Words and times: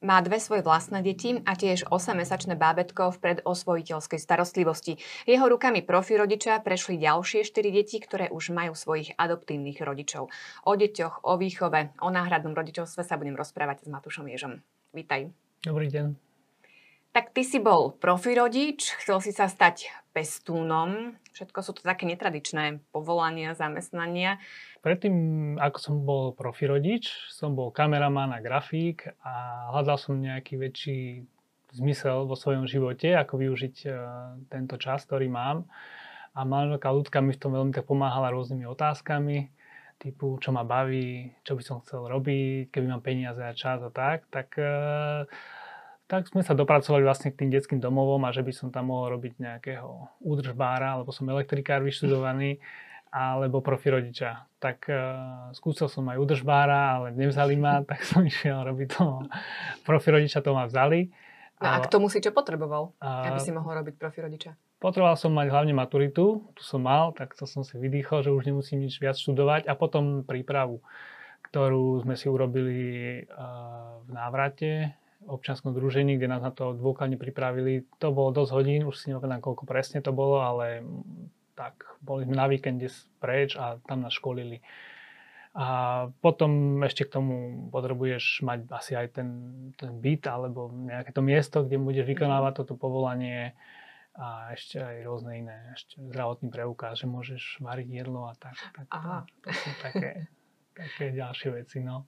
Má 0.00 0.16
dve 0.24 0.40
svoje 0.40 0.64
vlastné 0.64 1.04
deti 1.04 1.36
a 1.44 1.52
tiež 1.52 1.92
8-mesačné 1.92 2.56
bábetko 2.56 3.12
v 3.12 3.20
predosvojiteľskej 3.20 4.16
starostlivosti. 4.16 4.96
Jeho 5.28 5.44
rukami 5.44 5.84
profi 5.84 6.16
rodiča 6.16 6.56
prešli 6.64 6.96
ďalšie 6.96 7.44
4 7.44 7.68
deti, 7.68 8.00
ktoré 8.00 8.32
už 8.32 8.48
majú 8.48 8.72
svojich 8.72 9.12
adoptívnych 9.20 9.76
rodičov. 9.84 10.32
O 10.64 10.72
deťoch, 10.72 11.28
o 11.28 11.36
výchove, 11.36 11.92
o 12.00 12.08
náhradnom 12.08 12.56
rodičovstve 12.56 13.04
sa 13.04 13.20
budem 13.20 13.36
rozprávať 13.36 13.84
s 13.84 13.92
Matušom 13.92 14.24
Ježom. 14.32 14.64
Vítaj. 14.96 15.36
Dobrý 15.68 15.92
deň. 15.92 16.16
Tak 17.12 17.36
ty 17.36 17.44
si 17.44 17.60
bol 17.60 17.92
profi 17.92 18.32
rodič, 18.32 18.96
chcel 19.04 19.20
si 19.20 19.36
sa 19.36 19.52
stať 19.52 19.92
pestúnom. 20.16 21.12
Všetko 21.36 21.58
sú 21.60 21.76
to 21.76 21.82
také 21.84 22.08
netradičné 22.08 22.80
povolania, 22.88 23.52
zamestnania. 23.52 24.40
Predtým, 24.80 25.14
ako 25.60 25.78
som 25.78 25.94
bol 26.08 26.32
profi 26.32 26.64
rodič, 26.64 27.12
som 27.28 27.52
bol 27.52 27.68
kameraman 27.68 28.32
a 28.32 28.40
grafík 28.40 29.12
a 29.20 29.68
hľadal 29.76 30.00
som 30.00 30.16
nejaký 30.16 30.56
väčší 30.56 31.00
zmysel 31.76 32.24
vo 32.24 32.32
svojom 32.32 32.64
živote, 32.64 33.12
ako 33.12 33.44
využiť 33.44 33.76
uh, 33.86 33.94
tento 34.48 34.80
čas, 34.80 35.04
ktorý 35.04 35.28
mám. 35.28 35.68
A 36.32 36.48
manželka 36.48 36.88
ľudská 36.88 37.20
mi 37.20 37.36
v 37.36 37.40
tom 37.42 37.52
veľmi 37.52 37.76
tak 37.76 37.84
pomáhala 37.84 38.32
rôznymi 38.32 38.64
otázkami, 38.72 39.52
typu, 40.00 40.40
čo 40.40 40.48
ma 40.48 40.64
baví, 40.64 41.28
čo 41.44 41.54
by 41.54 41.62
som 41.62 41.84
chcel 41.84 42.08
robiť, 42.08 42.72
keby 42.72 42.86
mám 42.88 43.04
peniaze 43.04 43.44
a 43.44 43.52
čas 43.52 43.84
a 43.84 43.92
tak. 43.92 44.24
Tak 44.32 44.48
uh, 44.56 45.28
tak 46.10 46.26
sme 46.26 46.42
sa 46.42 46.58
dopracovali 46.58 47.06
vlastne 47.06 47.30
k 47.30 47.46
tým 47.46 47.54
detským 47.54 47.78
domovom 47.78 48.18
a 48.26 48.34
že 48.34 48.42
by 48.42 48.50
som 48.50 48.74
tam 48.74 48.90
mohol 48.90 49.14
robiť 49.14 49.38
nejakého 49.38 50.10
údržbára, 50.18 50.98
lebo 50.98 51.14
som 51.14 51.30
elektrikár 51.30 51.86
vyštudovaný, 51.86 52.58
alebo 53.10 53.58
profi 53.58 53.90
rodiča. 53.90 54.46
Tak 54.62 54.86
uh, 54.86 54.98
skúsil 55.50 55.90
som 55.90 56.06
aj 56.06 56.18
údržbára, 56.22 56.98
ale 56.98 57.06
nevzali 57.12 57.58
ma, 57.58 57.82
tak 57.90 58.06
som 58.06 58.22
išiel 58.22 58.62
robiť 58.62 58.88
to. 58.94 59.26
Profi 59.82 60.08
rodiča 60.14 60.40
to 60.40 60.54
ma 60.54 60.70
vzali. 60.70 61.10
No 61.60 61.76
a 61.76 61.84
k 61.84 61.92
tomu 61.92 62.08
si 62.08 62.24
čo 62.24 62.32
potreboval, 62.32 62.96
uh, 63.02 63.28
aby 63.28 63.38
si 63.42 63.52
mohol 63.52 63.84
robiť 63.84 63.94
profi 64.00 64.24
rodiča? 64.24 64.56
Potreboval 64.80 65.12
som 65.20 65.36
mať 65.36 65.52
hlavne 65.52 65.76
maturitu, 65.76 66.40
tu 66.56 66.62
som 66.64 66.80
mal, 66.80 67.12
tak 67.12 67.36
to 67.36 67.44
som 67.44 67.60
si 67.60 67.76
vydýchol, 67.76 68.24
že 68.24 68.32
už 68.32 68.48
nemusím 68.48 68.80
nič 68.80 68.96
viac 68.96 69.12
študovať 69.20 69.68
a 69.68 69.76
potom 69.76 70.24
prípravu, 70.24 70.80
ktorú 71.44 72.00
sme 72.00 72.16
si 72.16 72.32
urobili 72.32 72.80
uh, 73.28 74.00
v 74.08 74.10
návrate 74.16 74.96
občanskom 75.28 75.76
družení, 75.76 76.16
kde 76.16 76.32
nás 76.32 76.40
na 76.40 76.48
to 76.48 76.72
dôkladne 76.72 77.20
pripravili. 77.20 77.84
To 78.00 78.08
bolo 78.08 78.32
dosť 78.32 78.50
hodín, 78.56 78.88
už 78.88 78.96
si 78.96 79.12
nepamätám, 79.12 79.44
koľko 79.44 79.68
presne 79.68 80.00
to 80.00 80.16
bolo, 80.16 80.40
ale 80.40 80.80
tak, 81.60 81.84
boli 82.00 82.24
sme 82.24 82.40
na 82.40 82.48
víkende 82.48 82.88
preč 83.20 83.52
a 83.60 83.76
tam 83.84 84.00
nás 84.00 84.16
školili. 84.16 84.64
A 85.52 86.06
potom 86.24 86.80
ešte 86.86 87.04
k 87.04 87.20
tomu 87.20 87.68
potrebuješ 87.68 88.46
mať 88.46 88.70
asi 88.72 88.96
aj 88.96 89.20
ten, 89.20 89.28
ten 89.76 89.98
byt 89.98 90.24
alebo 90.30 90.72
nejaké 90.72 91.12
to 91.12 91.20
miesto, 91.20 91.66
kde 91.66 91.76
budeš 91.76 92.06
vykonávať 92.08 92.64
toto 92.64 92.80
povolanie 92.80 93.52
a 94.16 94.54
ešte 94.54 94.80
aj 94.80 94.96
rôzne 95.04 95.32
iné, 95.42 95.58
ešte 95.74 96.00
zdravotný 96.00 96.48
preukaz, 96.54 97.02
že 97.02 97.10
môžeš 97.10 97.60
variť 97.60 97.88
jedlo 98.04 98.30
a 98.30 98.34
tak. 98.38 98.56
tak 98.72 98.86
Aha. 98.94 99.26
To, 99.26 99.48
to 99.48 99.48
sú 99.52 99.70
také, 99.82 100.30
také 100.72 101.04
ďalšie 101.12 101.48
veci. 101.50 101.82
No. 101.82 102.06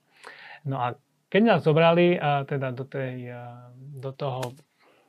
no 0.65 0.79
a 0.79 0.95
keď 1.29 1.43
nás 1.43 1.61
zobrali 1.67 2.17
a 2.17 2.47
teda 2.47 2.71
do, 2.71 2.87
tej, 2.87 3.27
do 3.75 4.11
toho 4.15 4.55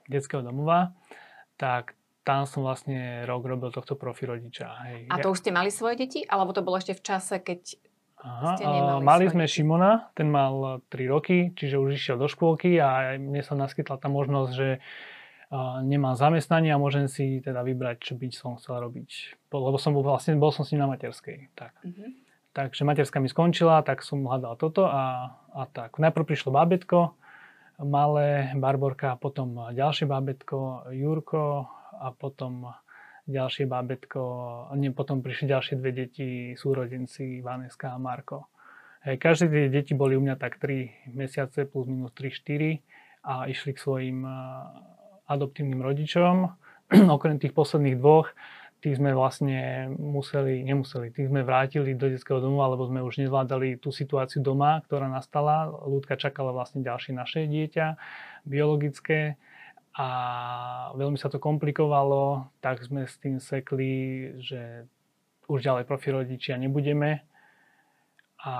detského 0.09 0.41
domova, 0.41 0.95
tak 1.55 1.93
tam 2.23 2.47
som 2.47 2.63
vlastne 2.63 3.27
rok 3.27 3.43
robil 3.43 3.69
tohto 3.69 3.99
profi 3.99 4.23
rodiča. 4.23 4.67
Hej. 4.87 4.99
A 5.11 5.19
to 5.19 5.35
už 5.35 5.43
ste 5.43 5.51
mali 5.51 5.67
svoje 5.67 5.99
deti? 5.99 6.23
Alebo 6.23 6.55
to 6.55 6.63
bolo 6.63 6.79
ešte 6.79 6.95
v 6.95 7.03
čase, 7.03 7.35
keď 7.43 7.75
Aha, 8.23 8.55
ste 8.55 8.63
nemali 8.63 9.03
Mali 9.03 9.25
sme 9.27 9.43
deti? 9.43 9.59
Šimona, 9.59 10.07
ten 10.15 10.31
mal 10.31 10.79
3 10.87 11.11
roky, 11.11 11.51
čiže 11.51 11.75
už 11.75 11.99
išiel 11.99 12.15
do 12.15 12.31
škôlky 12.31 12.79
a 12.79 13.19
mne 13.19 13.43
sa 13.43 13.59
naskytla 13.59 13.99
tá 13.99 14.07
možnosť, 14.07 14.51
že 14.55 14.69
nemám 15.85 16.17
zamestnanie 16.17 16.73
a 16.73 16.81
môžem 16.81 17.05
si 17.05 17.43
teda 17.43 17.61
vybrať, 17.61 18.01
čo 18.01 18.13
by 18.17 18.27
som 18.33 18.57
chcel 18.57 18.81
robiť. 18.81 19.37
Lebo 19.53 19.77
som 19.77 19.93
bol, 19.93 20.01
vlastne 20.01 20.39
bol 20.39 20.49
som 20.49 20.65
s 20.65 20.73
ním 20.73 20.87
na 20.87 20.89
materskej. 20.89 21.53
Tak. 21.53 21.77
Uh-huh. 21.83 22.09
Takže 22.53 22.85
materská 22.85 23.21
mi 23.21 23.29
skončila, 23.29 23.85
tak 23.85 24.01
som 24.01 24.25
hľadal 24.25 24.57
toto 24.57 24.89
a, 24.89 25.35
a 25.53 25.63
tak. 25.69 26.01
Najprv 26.01 26.25
prišlo 26.25 26.53
bábetko, 26.53 27.13
malé 27.81 28.53
Barborka, 28.57 29.17
potom 29.17 29.73
ďalšie 29.73 30.09
bábetko 30.09 30.89
Jurko 30.93 31.69
a 31.99 32.13
potom 32.13 32.73
ďalšie 33.27 33.69
bábetko, 33.69 34.21
nie, 34.75 34.91
potom 34.91 35.23
prišli 35.23 35.47
ďalšie 35.47 35.79
dve 35.79 35.91
deti, 35.95 36.27
súrodenci 36.59 37.39
Vaneska 37.39 37.95
a 37.95 38.01
Marko. 38.01 38.51
Hej, 39.03 39.19
každé 39.19 39.45
tie 39.51 39.71
deti 39.71 39.93
boli 39.95 40.15
u 40.15 40.23
mňa 40.23 40.35
tak 40.39 40.59
3 40.59 41.11
mesiace 41.11 41.67
plus 41.67 41.87
minus 41.87 42.15
3-4 42.15 42.79
a 43.23 43.47
išli 43.47 43.75
k 43.75 43.79
svojim 43.79 44.23
adoptívnym 45.27 45.79
rodičom. 45.79 46.51
Okrem 47.15 47.39
tých 47.39 47.55
posledných 47.55 47.99
dvoch 47.99 48.31
tých 48.83 48.99
sme 48.99 49.15
vlastne 49.15 49.87
museli, 49.95 50.59
nemuseli, 50.67 51.15
tých 51.15 51.31
sme 51.31 51.47
vrátili 51.47 51.95
do 51.95 52.11
detského 52.11 52.43
domu, 52.43 52.59
alebo 52.67 52.83
sme 52.83 52.99
už 52.99 53.23
nezvládali 53.23 53.79
tú 53.79 53.95
situáciu 53.95 54.43
doma, 54.43 54.83
ktorá 54.83 55.07
nastala. 55.07 55.71
Ľudka 55.71 56.19
čakala 56.19 56.51
vlastne 56.51 56.83
ďalšie 56.83 57.15
naše 57.15 57.47
dieťa, 57.47 57.95
biologické 58.43 59.39
a 59.93 60.07
veľmi 60.97 61.21
sa 61.21 61.29
to 61.29 61.37
komplikovalo, 61.37 62.49
tak 62.65 62.81
sme 62.81 63.05
s 63.05 63.21
tým 63.21 63.37
sekli, 63.37 64.33
že 64.41 64.89
už 65.45 65.61
ďalej 65.61 65.85
profi 65.85 66.09
rodičia 66.09 66.57
nebudeme. 66.57 67.21
A, 68.41 68.53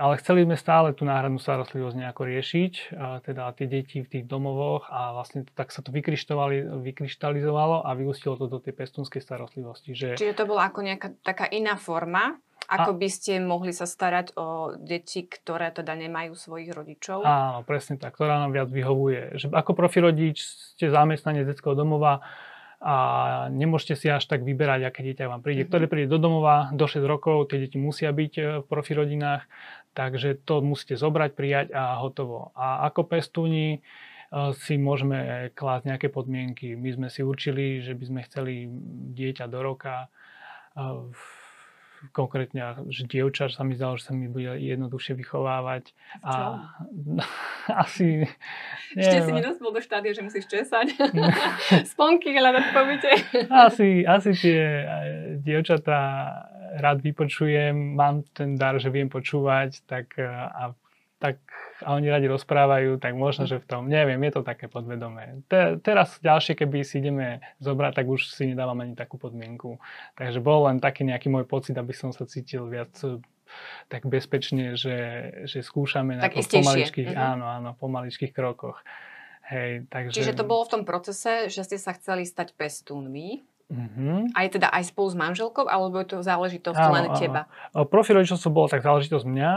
ale 0.00 0.14
chceli 0.16 0.48
sme 0.48 0.56
stále 0.56 0.96
tú 0.96 1.04
náhradnú 1.04 1.36
starostlivosť 1.36 1.92
nejako 1.92 2.22
riešiť, 2.24 2.72
a 2.96 3.20
teda 3.20 3.52
tie 3.52 3.68
deti 3.68 4.00
v 4.00 4.08
tých 4.08 4.24
domovoch 4.24 4.88
a 4.88 5.12
vlastne 5.12 5.44
tak 5.52 5.76
sa 5.76 5.84
to 5.84 5.92
vykryštalizovalo 5.92 7.84
a 7.84 7.90
vyústilo 7.92 8.40
to 8.40 8.48
do 8.48 8.64
tej 8.64 8.72
pestúnskej 8.72 9.20
starostlivosti. 9.20 9.92
Že... 9.92 10.16
Čiže 10.16 10.40
to 10.40 10.48
bola 10.48 10.72
ako 10.72 10.80
nejaká 10.88 11.20
taká 11.20 11.52
iná 11.52 11.76
forma, 11.76 12.40
ako 12.70 12.94
a... 12.94 12.98
by 13.02 13.08
ste 13.10 13.42
mohli 13.42 13.74
sa 13.74 13.90
starať 13.90 14.38
o 14.38 14.78
deti, 14.78 15.26
ktoré 15.26 15.74
teda 15.74 15.98
nemajú 15.98 16.38
svojich 16.38 16.70
rodičov? 16.70 17.26
Áno, 17.26 17.66
presne 17.66 17.98
tak, 17.98 18.14
ktorá 18.14 18.38
nám 18.38 18.54
viac 18.54 18.70
vyhovuje. 18.70 19.34
Že 19.42 19.46
ako 19.50 19.72
profi 19.74 19.98
rodič 19.98 20.46
ste 20.46 20.86
zamestnanie 20.86 21.42
detského 21.42 21.74
domova, 21.74 22.22
a 22.80 22.96
nemôžete 23.52 23.92
si 23.92 24.06
až 24.08 24.24
tak 24.24 24.40
vyberať, 24.40 24.88
aké 24.88 25.04
dieťa 25.04 25.28
vám 25.28 25.44
príde. 25.44 25.68
Ktoré 25.68 25.84
príde 25.84 26.08
do 26.08 26.16
domova 26.16 26.72
do 26.72 26.88
6 26.88 27.04
rokov, 27.04 27.52
tie 27.52 27.60
deti 27.60 27.76
musia 27.76 28.08
byť 28.08 28.32
e, 28.40 28.42
v 28.64 28.64
profi 28.64 28.96
rodinách, 28.96 29.44
takže 29.92 30.40
to 30.48 30.64
musíte 30.64 30.96
zobrať, 30.96 31.36
prijať 31.36 31.66
a 31.76 32.00
hotovo. 32.00 32.56
A 32.56 32.88
ako 32.88 33.04
pestúni 33.04 33.68
e, 33.76 33.78
si 34.56 34.80
môžeme 34.80 35.52
klásť 35.52 35.92
nejaké 35.92 36.08
podmienky. 36.08 36.72
My 36.72 36.96
sme 36.96 37.08
si 37.12 37.20
určili, 37.20 37.84
že 37.84 37.92
by 37.92 38.04
sme 38.08 38.20
chceli 38.24 38.64
dieťa 39.12 39.44
do 39.52 39.60
roka 39.60 40.08
e, 40.72 41.12
konkrétne, 42.16 42.88
že 42.88 43.04
dievča, 43.04 43.52
sa 43.52 43.62
mi 43.62 43.76
zdalo, 43.76 44.00
že 44.00 44.10
sa 44.10 44.12
mi 44.16 44.26
bude 44.26 44.56
jednoduchšie 44.56 45.14
vychovávať. 45.20 45.92
A 46.24 46.64
asi... 47.84 48.24
Neviem. 48.24 48.96
Ešte 48.96 49.18
si 49.22 49.32
nedospel 49.32 49.70
do 49.70 49.80
štádia, 49.84 50.12
že 50.16 50.22
musíš 50.24 50.46
česať. 50.48 50.96
Sponky 51.92 52.32
hľadať 52.34 52.64
v 52.64 52.72
pobyte. 52.72 53.10
asi, 53.52 53.88
asi 54.02 54.30
tie 54.34 54.60
eh, 54.60 54.84
dievčatá 55.38 56.00
rád 56.80 57.02
vypočujem, 57.02 57.74
mám 57.74 58.22
ten 58.32 58.54
dar, 58.54 58.78
že 58.78 58.90
viem 58.90 59.10
počúvať, 59.10 59.84
tak 59.86 60.16
eh, 60.18 60.26
a 60.26 60.74
tak 61.20 61.36
a 61.84 61.96
oni 61.96 62.08
radi 62.08 62.28
rozprávajú, 62.28 62.96
tak 62.96 63.12
možno, 63.12 63.44
že 63.44 63.60
v 63.60 63.66
tom, 63.68 63.82
neviem, 63.88 64.20
je 64.24 64.32
to 64.36 64.42
také 64.44 64.72
podvedomé. 64.72 65.44
Te, 65.52 65.76
teraz 65.80 66.16
ďalšie, 66.20 66.56
keby 66.56 66.80
si 66.80 67.04
ideme 67.04 67.44
zobrať, 67.60 67.92
tak 68.00 68.06
už 68.08 68.32
si 68.32 68.52
nedávam 68.52 68.80
ani 68.80 68.96
takú 68.96 69.20
podmienku. 69.20 69.76
Takže 70.16 70.40
bol 70.40 70.68
len 70.68 70.80
taký 70.80 71.04
nejaký 71.04 71.28
môj 71.28 71.44
pocit, 71.44 71.76
aby 71.76 71.92
som 71.92 72.12
sa 72.12 72.24
cítil 72.24 72.64
viac 72.68 72.92
tak 73.90 74.06
bezpečne, 74.06 74.78
že, 74.78 74.96
že 75.44 75.60
skúšame 75.60 76.16
tak 76.22 76.38
na 76.38 76.42
to 76.42 76.56
pomaličkých, 76.62 77.10
mm-hmm. 77.12 77.30
áno, 77.34 77.44
áno, 77.50 77.70
pomaličkých 77.76 78.32
krokoch. 78.32 78.80
Hej, 79.50 79.90
takže... 79.90 80.14
Čiže 80.14 80.38
to 80.38 80.46
bolo 80.46 80.62
v 80.64 80.72
tom 80.78 80.82
procese, 80.86 81.50
že 81.50 81.66
ste 81.66 81.76
sa 81.76 81.92
chceli 81.96 82.24
stať 82.24 82.56
pestúnmi, 82.56 83.44
Mm-hmm. 83.70 84.34
Aj 84.34 84.50
teda 84.50 84.66
aj 84.66 84.90
spolu 84.90 85.14
s 85.14 85.16
manželkou, 85.16 85.70
alebo 85.70 86.02
je 86.02 86.10
to 86.10 86.26
záležitosť 86.26 86.74
áno, 86.74 86.90
len 86.90 87.06
teba? 87.14 87.46
Áno. 87.70 87.86
Profil 87.86 88.18
rodičovstvo 88.18 88.50
bolo 88.50 88.66
tak 88.66 88.82
záležitosť 88.82 89.22
mňa, 89.22 89.52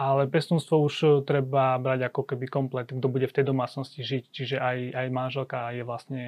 ale 0.00 0.24
pestúnstvo 0.32 0.80
už 0.80 0.94
e, 1.04 1.08
treba 1.28 1.76
brať 1.76 2.08
ako 2.08 2.32
keby 2.32 2.48
komplet, 2.48 2.88
kto 2.88 3.04
bude 3.04 3.28
v 3.28 3.36
tej 3.36 3.44
domácnosti 3.44 4.00
žiť. 4.00 4.24
Čiže 4.32 4.56
aj, 4.56 4.78
aj 4.96 5.06
manželka 5.12 5.76
je 5.76 5.84
vlastne 5.84 6.22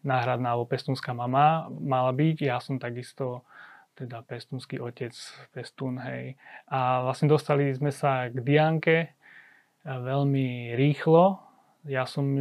náhradná 0.00 0.56
alebo 0.56 0.64
pestúnská 0.64 1.12
mama 1.12 1.68
mala 1.68 2.08
byť. 2.16 2.36
Ja 2.40 2.56
som 2.56 2.80
takisto 2.80 3.44
teda 4.00 4.24
pestúnsky 4.24 4.80
otec, 4.80 5.12
pestún, 5.52 6.00
hej. 6.00 6.40
A 6.72 7.04
vlastne 7.04 7.28
dostali 7.28 7.68
sme 7.76 7.92
sa 7.92 8.32
k 8.32 8.40
Dianke 8.40 8.96
e, 9.04 9.08
veľmi 9.84 10.72
rýchlo. 10.80 11.36
Ja 11.84 12.08
som 12.08 12.32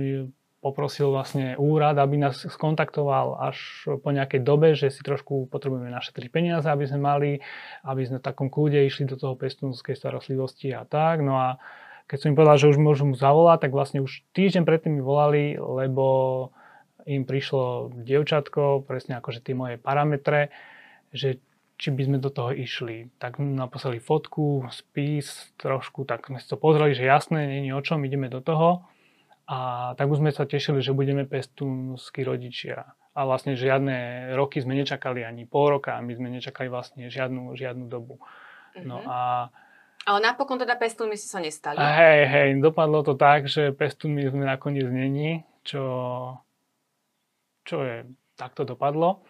poprosil 0.68 1.08
vlastne 1.16 1.56
úrad, 1.56 1.96
aby 1.96 2.20
nás 2.20 2.44
skontaktoval 2.44 3.40
až 3.40 3.88
po 4.04 4.12
nejakej 4.12 4.44
dobe, 4.44 4.76
že 4.76 4.92
si 4.92 5.00
trošku 5.00 5.48
potrebujeme 5.48 5.88
našetriť 5.88 6.28
peniaze, 6.28 6.68
aby 6.68 6.84
sme 6.84 7.00
mali, 7.00 7.32
aby 7.88 8.02
sme 8.04 8.20
v 8.20 8.28
takom 8.28 8.52
kľude 8.52 8.84
išli 8.84 9.08
do 9.08 9.16
toho 9.16 9.40
pestúnskej 9.40 9.96
starostlivosti 9.96 10.76
a 10.76 10.84
tak. 10.84 11.24
No 11.24 11.40
a 11.40 11.48
keď 12.12 12.18
som 12.20 12.30
im 12.32 12.38
povedal, 12.40 12.60
že 12.60 12.72
už 12.76 12.80
môžu 12.84 13.08
mu 13.08 13.16
zavolať, 13.16 13.68
tak 13.68 13.72
vlastne 13.72 14.04
už 14.04 14.24
týždeň 14.36 14.64
predtým 14.68 15.00
mi 15.00 15.02
volali, 15.04 15.56
lebo 15.56 16.06
im 17.08 17.24
prišlo 17.24 17.96
dievčatko, 18.04 18.84
presne 18.84 19.20
akože 19.24 19.40
tie 19.40 19.56
moje 19.56 19.80
parametre, 19.80 20.52
že 21.16 21.40
či 21.78 21.94
by 21.94 22.10
sme 22.10 22.18
do 22.18 22.34
toho 22.34 22.52
išli. 22.52 23.14
Tak 23.22 23.38
naposlali 23.40 24.02
fotku, 24.02 24.66
spis 24.74 25.54
trošku, 25.62 26.04
tak 26.10 26.28
sme 26.28 26.42
si 26.42 26.50
to 26.50 26.58
pozreli, 26.58 26.98
že 26.98 27.06
jasné, 27.06 27.64
je 27.64 27.72
o 27.72 27.82
čom, 27.86 28.04
ideme 28.04 28.28
do 28.28 28.42
toho. 28.42 28.84
A 29.48 29.58
tak 29.96 30.12
už 30.12 30.20
sme 30.20 30.36
sa 30.36 30.44
tešili, 30.44 30.84
že 30.84 30.92
budeme 30.92 31.24
pestúnsky 31.24 32.28
rodičia. 32.28 32.96
A 33.16 33.20
vlastne 33.24 33.56
žiadne 33.56 34.30
roky 34.36 34.60
sme 34.60 34.76
nečakali 34.76 35.24
ani 35.24 35.48
pol 35.48 35.80
roka, 35.80 35.96
my 36.04 36.14
sme 36.14 36.28
nečakali 36.30 36.68
vlastne 36.68 37.08
žiadnu, 37.08 37.56
žiadnu 37.56 37.88
dobu. 37.88 38.20
No 38.84 39.02
mm-hmm. 39.02 39.10
a 39.10 39.20
ale 40.08 40.24
napokon 40.24 40.56
teda 40.56 40.80
pestúnmi 40.80 41.20
si 41.20 41.28
sa 41.28 41.44
nestali. 41.44 41.76
Hej, 41.76 42.22
hej, 42.32 42.50
dopadlo 42.64 43.04
to 43.04 43.20
tak, 43.20 43.52
že 43.52 43.76
pestúnmi 43.76 44.24
sme 44.24 44.48
nakoniec 44.48 44.88
není, 44.88 45.44
čo, 45.68 45.84
čo 47.68 47.84
je, 47.84 48.08
takto 48.40 48.64
dopadlo. 48.64 49.28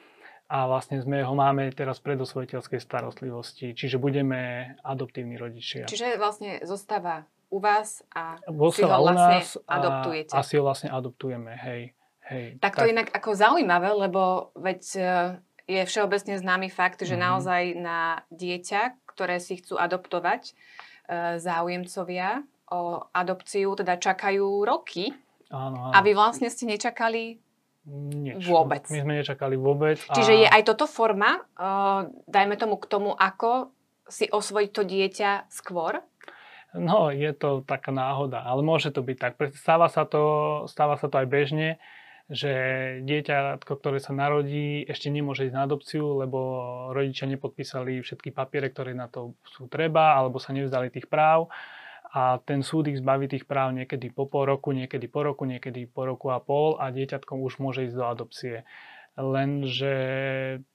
A 0.48 0.70
vlastne 0.70 1.02
sme 1.02 1.26
ho 1.26 1.34
máme 1.34 1.74
teraz 1.74 1.98
v 1.98 2.14
predosvojiteľskej 2.14 2.78
starostlivosti, 2.78 3.74
čiže 3.74 3.98
budeme 3.98 4.72
adoptívni 4.86 5.34
rodičia. 5.36 5.90
Čiže 5.90 6.22
vlastne 6.22 6.62
zostáva 6.62 7.26
u 7.48 7.58
vás 7.64 8.04
a 8.12 8.40
si 8.72 8.84
ho 8.84 8.90
vlastne 8.92 9.40
adoptujete. 9.64 10.34
A, 10.36 10.44
a 10.44 10.48
si 10.48 10.54
ho 10.60 10.64
vlastne 10.68 10.90
adoptujeme, 10.92 11.54
hej. 11.56 11.82
hej. 12.28 12.46
Tak 12.60 12.76
to 12.76 12.86
tak. 12.88 12.92
inak 12.92 13.08
ako 13.16 13.30
zaujímavé, 13.36 13.90
lebo 13.96 14.52
veď 14.60 14.82
e, 14.96 15.02
je 15.68 15.82
všeobecne 15.88 16.36
známy 16.40 16.68
fakt, 16.68 17.04
že 17.04 17.16
mm-hmm. 17.16 17.28
naozaj 17.28 17.64
na 17.80 18.00
dieťa, 18.32 19.08
ktoré 19.08 19.40
si 19.40 19.60
chcú 19.64 19.80
adoptovať, 19.80 20.52
e, 20.52 20.54
záujemcovia 21.40 22.44
o 22.68 23.08
adopciu, 23.16 23.72
teda 23.80 23.96
čakajú 23.96 24.68
roky. 24.68 25.16
Áno, 25.48 25.88
áno. 25.88 25.94
A 25.96 26.04
vy 26.04 26.12
vlastne 26.12 26.52
ste 26.52 26.68
nečakali 26.68 27.40
Nič. 27.88 28.44
Vôbec. 28.52 28.84
My 28.92 29.00
sme 29.00 29.24
nečakali 29.24 29.56
vôbec. 29.56 29.96
A... 30.12 30.14
Čiže 30.20 30.34
je 30.44 30.48
aj 30.52 30.68
toto 30.68 30.84
forma, 30.92 31.40
uh, 31.56 32.04
dajme 32.28 32.60
tomu 32.60 32.76
k 32.76 32.86
tomu, 32.92 33.16
ako 33.16 33.72
si 34.12 34.28
osvojiť 34.28 34.72
to 34.76 34.84
dieťa 34.84 35.32
skôr? 35.48 36.04
No, 36.76 37.14
je 37.16 37.32
to 37.32 37.64
taká 37.64 37.96
náhoda, 37.96 38.44
ale 38.44 38.60
môže 38.60 38.92
to 38.92 39.00
byť 39.00 39.18
tak. 39.18 39.34
Stáva 39.56 39.88
sa 39.88 40.04
to, 40.04 40.24
stáva 40.68 41.00
sa 41.00 41.08
to 41.08 41.16
aj 41.24 41.28
bežne, 41.32 41.70
že 42.28 42.52
dieťa, 43.08 43.64
ktoré 43.64 44.04
sa 44.04 44.12
narodí, 44.12 44.84
ešte 44.84 45.08
nemôže 45.08 45.48
ísť 45.48 45.56
na 45.56 45.64
adopciu, 45.64 46.20
lebo 46.20 46.40
rodičia 46.92 47.24
nepodpísali 47.32 48.04
všetky 48.04 48.36
papiere, 48.36 48.68
ktoré 48.68 48.92
na 48.92 49.08
to 49.08 49.40
sú 49.48 49.72
treba, 49.72 50.20
alebo 50.20 50.44
sa 50.44 50.52
nevzdali 50.52 50.92
tých 50.92 51.08
práv 51.08 51.48
a 52.12 52.40
ten 52.44 52.64
súd 52.64 52.88
ich 52.88 53.00
zbaví 53.00 53.28
tých 53.28 53.44
práv 53.44 53.76
niekedy 53.76 54.12
po 54.12 54.28
pol 54.28 54.48
roku, 54.48 54.72
niekedy 54.72 55.08
po 55.12 55.28
roku, 55.28 55.44
niekedy 55.44 55.88
po 55.88 56.08
roku 56.08 56.32
a 56.32 56.40
pol 56.40 56.80
a 56.80 56.92
dieťatkom 56.92 57.40
už 57.44 57.60
môže 57.60 57.88
ísť 57.88 57.96
do 57.96 58.06
adopcie. 58.08 58.56
Lenže 59.18 59.96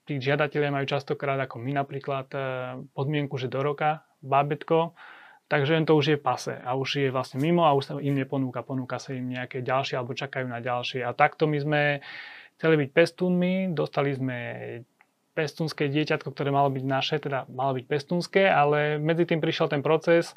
tí 0.04 0.18
žiadatelia 0.18 0.74
majú 0.74 0.84
častokrát, 0.84 1.38
ako 1.46 1.62
my 1.62 1.72
napríklad, 1.78 2.26
eh, 2.34 2.42
podmienku, 2.92 3.38
že 3.38 3.48
do 3.48 3.62
roka 3.62 4.04
bábetko, 4.20 4.92
takže 5.52 5.84
to 5.84 5.92
už 6.00 6.16
je 6.16 6.18
pase 6.18 6.56
a 6.56 6.72
už 6.72 7.04
je 7.04 7.08
vlastne 7.12 7.36
mimo 7.36 7.68
a 7.68 7.76
už 7.76 7.84
sa 7.84 7.92
im 8.00 8.16
neponúka, 8.16 8.64
ponúka 8.64 8.96
sa 8.96 9.12
im 9.12 9.28
nejaké 9.28 9.60
ďalšie 9.60 10.00
alebo 10.00 10.16
čakajú 10.16 10.48
na 10.48 10.64
ďalšie. 10.64 11.04
A 11.04 11.12
takto 11.12 11.44
my 11.44 11.60
sme 11.60 11.80
chceli 12.56 12.80
byť 12.80 12.90
pestúnmi, 12.96 13.68
dostali 13.76 14.16
sme 14.16 14.38
pestúnske 15.36 15.92
dieťatko, 15.92 16.32
ktoré 16.32 16.48
malo 16.48 16.72
byť 16.72 16.84
naše, 16.88 17.20
teda 17.20 17.44
malo 17.52 17.76
byť 17.76 17.84
pestúnske, 17.84 18.48
ale 18.48 18.96
medzi 18.96 19.28
tým 19.28 19.44
prišiel 19.44 19.68
ten 19.68 19.84
proces 19.84 20.32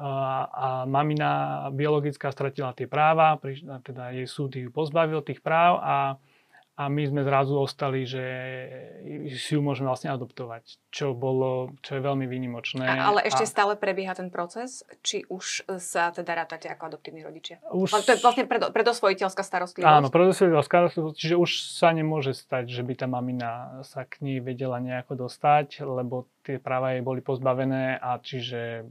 a, 0.00 0.48
a 0.48 0.68
mamina 0.88 1.68
biologická 1.68 2.32
stratila 2.32 2.72
tie 2.72 2.88
práva, 2.88 3.36
teda 3.84 4.16
jej 4.16 4.24
súd 4.24 4.56
ju 4.56 4.72
pozbavil 4.72 5.20
tých 5.20 5.44
práv 5.44 5.76
a 5.84 5.96
a 6.78 6.86
my 6.86 7.02
sme 7.10 7.26
zrazu 7.26 7.58
ostali, 7.58 8.06
že 8.06 8.22
si 9.34 9.58
ju 9.58 9.60
môžeme 9.60 9.90
vlastne 9.90 10.14
adoptovať, 10.14 10.78
čo 10.94 11.10
bolo, 11.10 11.74
čo 11.82 11.98
je 11.98 12.02
veľmi 12.06 12.30
výnimočné. 12.30 12.86
A, 12.86 13.10
ale 13.10 13.26
ešte 13.26 13.42
a... 13.42 13.50
stále 13.50 13.74
prebieha 13.74 14.14
ten 14.14 14.30
proces, 14.30 14.86
či 15.02 15.26
už 15.26 15.66
sa 15.82 16.14
teda 16.14 16.38
rátate 16.38 16.70
ako 16.70 16.94
adoptívni 16.94 17.26
rodičia? 17.26 17.58
Už... 17.74 17.90
To 17.90 18.14
je 18.14 18.22
vlastne 18.22 18.46
predo, 18.46 18.70
predosvojiteľská 18.70 19.42
starostlivosť. 19.42 19.90
Áno, 19.90 20.06
predosvojiteľská 20.14 20.86
starostlivosť, 20.86 21.16
čiže 21.18 21.34
už 21.34 21.50
sa 21.66 21.90
nemôže 21.90 22.30
stať, 22.30 22.70
že 22.70 22.86
by 22.86 22.94
tá 22.94 23.10
mamina 23.10 23.82
sa 23.82 24.06
k 24.06 24.22
nej 24.22 24.38
vedela 24.38 24.78
nejako 24.78 25.26
dostať, 25.26 25.82
lebo 25.82 26.30
tie 26.46 26.62
práva 26.62 26.94
jej 26.94 27.02
boli 27.02 27.26
pozbavené 27.26 27.98
a 27.98 28.22
čiže 28.22 28.86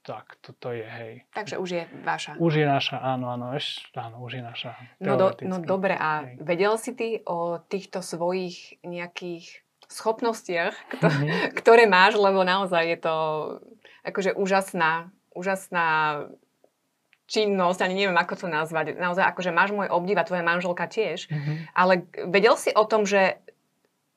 tak, 0.00 0.40
toto 0.40 0.72
je, 0.72 0.84
hej. 0.84 1.28
Takže 1.36 1.60
už 1.60 1.68
je 1.70 1.84
vaša. 2.04 2.40
Už 2.40 2.52
je 2.56 2.66
naša, 2.66 2.96
áno, 3.00 3.28
áno, 3.28 3.52
eš, 3.52 3.84
áno, 3.92 4.24
už 4.24 4.40
je 4.40 4.42
naša. 4.42 4.72
No, 4.96 5.20
do, 5.20 5.36
no 5.44 5.60
dobre, 5.60 5.92
a 5.92 6.24
hej. 6.24 6.40
vedel 6.40 6.74
si 6.80 6.96
ty 6.96 7.20
o 7.28 7.60
týchto 7.60 8.00
svojich 8.00 8.80
nejakých 8.80 9.60
schopnostiach, 9.90 10.72
kto, 10.96 11.06
mm-hmm. 11.10 11.30
ktoré 11.60 11.84
máš, 11.90 12.16
lebo 12.16 12.46
naozaj 12.46 12.84
je 12.86 12.98
to 13.02 13.16
akože 14.06 14.38
úžasná, 14.38 15.10
úžasná 15.34 15.88
činnosť, 17.30 17.86
ani 17.86 17.94
neviem, 17.94 18.18
ako 18.18 18.46
to 18.46 18.46
nazvať. 18.50 18.98
Naozaj, 18.98 19.22
akože 19.22 19.54
máš 19.54 19.70
môj 19.70 19.86
obdiv 19.86 20.18
a 20.18 20.26
tvoja 20.26 20.42
manželka 20.42 20.90
tiež. 20.90 21.30
Mm-hmm. 21.30 21.56
Ale 21.78 21.92
vedel 22.26 22.58
si 22.58 22.74
o 22.74 22.82
tom, 22.82 23.06
že 23.06 23.38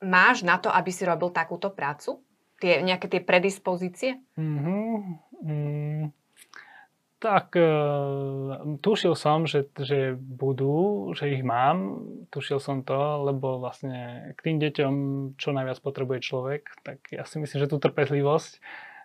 máš 0.02 0.42
na 0.42 0.58
to, 0.58 0.66
aby 0.66 0.90
si 0.90 1.06
robil 1.06 1.30
takúto 1.30 1.70
prácu? 1.70 2.18
Tie, 2.58 2.82
nejaké 2.82 3.06
tie 3.06 3.22
predispozície? 3.22 4.18
Mm-hmm. 4.34 5.23
Mm, 5.44 6.16
tak 7.20 7.56
e, 7.56 7.68
tušil 8.84 9.16
som, 9.16 9.48
že, 9.48 9.68
že 9.80 10.12
budú, 10.16 11.12
že 11.16 11.32
ich 11.32 11.44
mám. 11.44 12.04
Tušil 12.28 12.60
som 12.60 12.84
to, 12.84 13.24
lebo 13.24 13.60
vlastne 13.60 14.32
k 14.36 14.40
tým 14.44 14.56
deťom 14.60 14.94
čo 15.40 15.52
najviac 15.56 15.80
potrebuje 15.80 16.20
človek, 16.20 16.68
tak 16.84 17.04
ja 17.08 17.24
si 17.24 17.40
myslím, 17.40 17.64
že 17.64 17.70
tú 17.70 17.80
trpezlivosť 17.80 18.60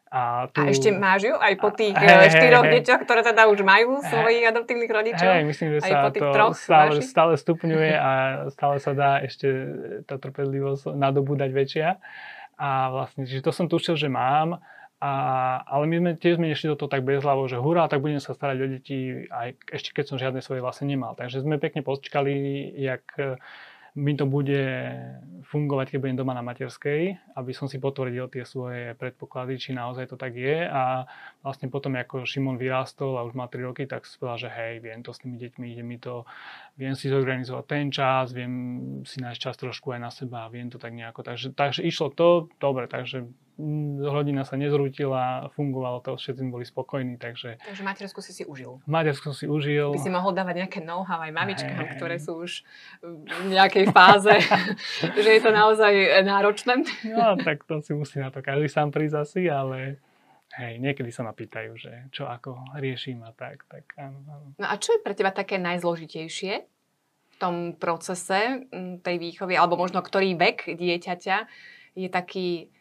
a, 0.10 0.50
tu... 0.50 0.66
a 0.66 0.74
ešte 0.74 0.90
máš 0.90 1.30
ju 1.30 1.36
aj 1.38 1.54
po 1.62 1.70
tých 1.70 1.94
hey, 1.94 2.26
e, 2.26 2.34
štyroch 2.34 2.66
hey, 2.66 2.82
deťoch, 2.82 3.02
ktoré 3.06 3.22
teda 3.22 3.46
už 3.46 3.62
majú 3.62 4.02
svojich 4.02 4.42
hey, 4.42 4.50
adoptívnych 4.50 4.90
rodičov? 4.90 5.30
Hej, 5.30 5.46
myslím, 5.46 5.68
že 5.78 5.80
sa 5.86 6.10
to 6.10 6.34
stále, 6.58 6.94
stále 7.06 7.34
stupňuje 7.38 7.94
a 7.94 8.12
stále 8.50 8.82
sa 8.82 8.98
dá 8.98 9.22
ešte 9.22 9.48
tá 10.10 10.18
trpezlivosť 10.18 10.98
nadobúdať 10.98 11.50
väčšia. 11.54 11.90
A 12.58 12.90
vlastne, 12.90 13.30
že 13.30 13.46
to 13.46 13.54
som 13.54 13.70
tušil, 13.70 14.02
že 14.02 14.10
mám. 14.10 14.58
A, 15.00 15.12
ale 15.64 15.88
my 15.88 15.96
sme 15.96 16.12
tiež 16.20 16.36
sme 16.36 16.52
nešli 16.52 16.76
do 16.76 16.76
toho 16.76 16.92
tak 16.92 17.08
bezhlavo, 17.08 17.48
že 17.48 17.56
hurá, 17.56 17.88
tak 17.88 18.04
budem 18.04 18.20
sa 18.20 18.36
starať 18.36 18.58
o 18.60 18.68
deti, 18.68 19.28
aj 19.32 19.56
ešte 19.72 19.96
keď 19.96 20.06
som 20.12 20.20
žiadne 20.20 20.44
svoje 20.44 20.60
vlastne 20.60 20.92
nemal. 20.92 21.16
Takže 21.16 21.40
sme 21.40 21.56
pekne 21.56 21.88
počkali, 21.88 22.36
jak 22.76 23.08
mi 23.98 24.14
to 24.14 24.30
bude 24.30 24.64
fungovať, 25.50 25.96
keď 25.96 26.00
budem 26.00 26.20
doma 26.20 26.38
na 26.38 26.46
materskej, 26.46 27.18
aby 27.36 27.52
som 27.56 27.66
si 27.66 27.82
potvrdil 27.82 28.30
tie 28.30 28.46
svoje 28.46 28.94
predpoklady, 28.96 29.58
či 29.58 29.70
naozaj 29.74 30.14
to 30.14 30.18
tak 30.20 30.38
je. 30.38 30.68
A 30.68 31.10
vlastne 31.42 31.72
potom, 31.72 31.98
ako 31.98 32.28
Šimon 32.28 32.62
vyrástol 32.62 33.18
a 33.18 33.26
už 33.26 33.34
má 33.34 33.50
3 33.50 33.66
roky, 33.66 33.90
tak 33.90 34.06
povedal, 34.06 34.48
že 34.48 34.50
hej, 34.52 34.74
viem 34.84 35.02
to 35.02 35.16
s 35.16 35.24
tými 35.26 35.42
deťmi, 35.42 35.66
ide 35.74 35.84
mi 35.84 35.98
to, 35.98 36.24
viem 36.78 36.94
si 36.94 37.10
zorganizovať 37.10 37.66
ten 37.66 37.86
čas, 37.90 38.32
viem 38.32 38.54
si 39.04 39.20
nájsť 39.20 39.40
čas 39.42 39.56
trošku 39.58 39.96
aj 39.96 40.00
na 40.00 40.12
seba, 40.14 40.52
viem 40.54 40.70
to 40.70 40.78
tak 40.78 40.94
nejako. 40.94 41.26
Takže, 41.26 41.56
takže 41.58 41.82
išlo 41.84 42.14
to, 42.14 42.48
dobre, 42.62 42.86
takže 42.86 43.26
rodina 44.00 44.48
sa 44.48 44.56
nezrútila, 44.56 45.52
fungovalo 45.52 46.00
to, 46.00 46.16
všetci 46.16 46.48
boli 46.48 46.64
spokojní, 46.64 47.20
takže... 47.20 47.60
Takže 47.60 47.84
matersku 47.84 48.24
si 48.24 48.32
si 48.32 48.44
užil. 48.48 48.80
Matersku 48.88 49.36
si 49.36 49.52
užil. 49.52 49.92
By 49.92 50.00
si 50.00 50.08
mohol 50.08 50.32
dávať 50.32 50.64
nejaké 50.64 50.80
know-how 50.80 51.20
aj 51.20 51.36
mamičkám, 51.36 51.84
hey. 51.84 51.96
ktoré 52.00 52.16
sú 52.24 52.40
už 52.48 52.64
v 53.04 53.48
nejakej 53.52 53.92
fáze, 53.92 54.32
že 55.24 55.30
je 55.30 55.42
to 55.44 55.52
naozaj 55.52 55.92
náročné. 56.24 56.88
no, 57.12 57.36
tak 57.44 57.68
to 57.68 57.84
si 57.84 57.92
musí 57.92 58.24
na 58.24 58.32
to 58.32 58.40
každý 58.40 58.72
sám 58.72 58.96
prísť 58.96 59.16
asi, 59.28 59.42
ale 59.52 60.00
hej, 60.56 60.80
niekedy 60.80 61.12
sa 61.12 61.28
ma 61.28 61.36
pýtajú, 61.36 61.76
že 61.76 61.92
čo 62.16 62.32
ako 62.32 62.80
riešim 62.80 63.20
a 63.28 63.36
tak, 63.36 63.68
tak 63.68 63.84
áno, 64.00 64.24
áno. 64.24 64.48
No 64.56 64.66
a 64.72 64.80
čo 64.80 64.96
je 64.96 65.04
pre 65.04 65.12
teba 65.12 65.36
také 65.36 65.60
najzložitejšie 65.60 66.54
v 67.30 67.36
tom 67.36 67.76
procese 67.76 68.72
tej 69.04 69.16
výchovy, 69.20 69.60
alebo 69.60 69.76
možno 69.76 70.00
ktorý 70.00 70.40
vek 70.40 70.80
dieťaťa 70.80 71.38
je 72.00 72.08
taký 72.08 72.72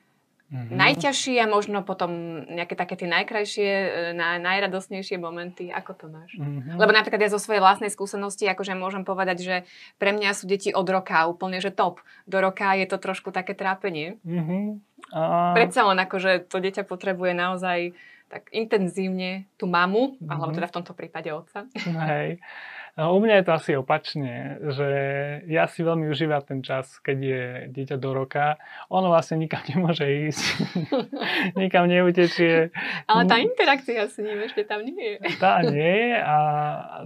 Mm-hmm. 0.49 0.81
Najťažšie 0.81 1.45
a 1.45 1.47
možno 1.47 1.85
potom 1.85 2.41
nejaké 2.49 2.73
také 2.73 2.97
tie 2.97 3.05
najkrajšie, 3.05 3.69
e, 3.69 3.89
naj, 4.17 4.41
najradosnejšie 4.41 5.21
momenty. 5.21 5.69
Ako 5.69 5.93
to 5.93 6.09
máš? 6.09 6.33
Mm-hmm. 6.41 6.81
Lebo 6.81 6.89
napríklad 6.89 7.21
ja 7.21 7.29
zo 7.29 7.37
svojej 7.37 7.61
vlastnej 7.61 7.93
skúsenosti 7.93 8.49
akože 8.49 8.73
môžem 8.73 9.05
povedať, 9.05 9.45
že 9.45 9.57
pre 10.01 10.17
mňa 10.17 10.33
sú 10.33 10.49
deti 10.49 10.73
od 10.73 10.89
roka 10.89 11.29
úplne, 11.29 11.61
že 11.61 11.69
top. 11.69 12.01
Do 12.25 12.41
roka 12.41 12.73
je 12.81 12.89
to 12.89 12.97
trošku 12.97 13.29
také 13.29 13.53
trápenie. 13.53 14.17
Mm-hmm. 14.25 14.65
A... 15.13 15.53
Predsa 15.53 15.85
len 15.85 16.01
akože 16.01 16.49
to 16.49 16.65
dieťa 16.65 16.89
potrebuje 16.89 17.37
naozaj 17.37 17.93
tak 18.33 18.49
intenzívne 18.49 19.45
tú 19.61 19.69
mamu, 19.69 20.17
mm-hmm. 20.17 20.33
alebo 20.33 20.53
teda 20.57 20.69
v 20.69 20.77
tomto 20.81 20.93
prípade 20.97 21.29
otca. 21.29 21.69
Hej. 22.09 22.41
No, 22.99 23.15
u 23.15 23.23
mňa 23.23 23.35
je 23.39 23.45
to 23.47 23.53
asi 23.55 23.71
opačne, 23.79 24.59
že 24.75 24.91
ja 25.47 25.71
si 25.71 25.87
veľmi 25.87 26.11
užívam 26.11 26.43
ten 26.43 26.67
čas, 26.67 26.99
keď 26.99 27.19
je 27.23 27.43
dieťa 27.71 27.95
do 27.95 28.11
roka. 28.11 28.59
Ono 28.91 29.15
vlastne 29.15 29.39
nikam 29.39 29.63
nemôže 29.71 30.03
ísť, 30.03 30.43
nikam 31.63 31.87
neutečie. 31.87 32.75
Ale 33.07 33.23
tá 33.31 33.39
interakcia 33.39 34.03
s 34.03 34.19
ním 34.19 34.43
ešte 34.43 34.67
tam 34.67 34.83
nie 34.83 35.15
je. 35.15 35.31
Tá 35.39 35.63
nie 35.63 36.11
a 36.19 36.37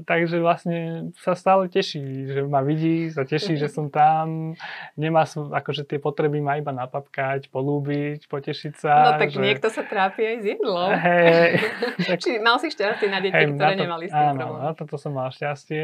takže 0.08 0.40
vlastne 0.40 1.12
sa 1.20 1.37
stále 1.37 1.68
teší, 1.68 2.25
že 2.25 2.40
ma 2.49 2.64
vidí, 2.64 3.12
sa 3.12 3.28
teší, 3.28 3.61
že 3.61 3.68
som 3.68 3.92
tam. 3.92 4.56
Nemá 4.96 5.28
akože 5.28 5.84
tie 5.84 6.00
potreby 6.00 6.40
má 6.40 6.56
iba 6.56 6.72
napapkať, 6.72 7.52
polúbiť, 7.52 8.32
potešiť 8.32 8.72
sa. 8.80 9.12
No 9.12 9.20
tak 9.20 9.28
že... 9.28 9.44
niekto 9.44 9.68
sa 9.68 9.84
trápi 9.84 10.25
aj 10.25 10.37
s 10.40 10.44
jedlom. 10.56 10.88
Hey, 10.96 11.61
tak... 12.08 12.16
Či 12.16 12.40
mal 12.40 12.56
si 12.56 12.72
šťastie 12.72 13.12
na 13.12 13.20
deti, 13.20 13.37
hey, 13.37 13.52
ktoré 13.52 13.76
to, 13.76 13.84
nemali 13.84 14.04
s 14.08 14.12
tým 14.16 14.28
áno, 14.32 14.40
problém. 14.40 14.61
na 14.64 14.72
toto 14.72 14.96
som 14.96 15.12
mal 15.12 15.28
šťastie 15.28 15.81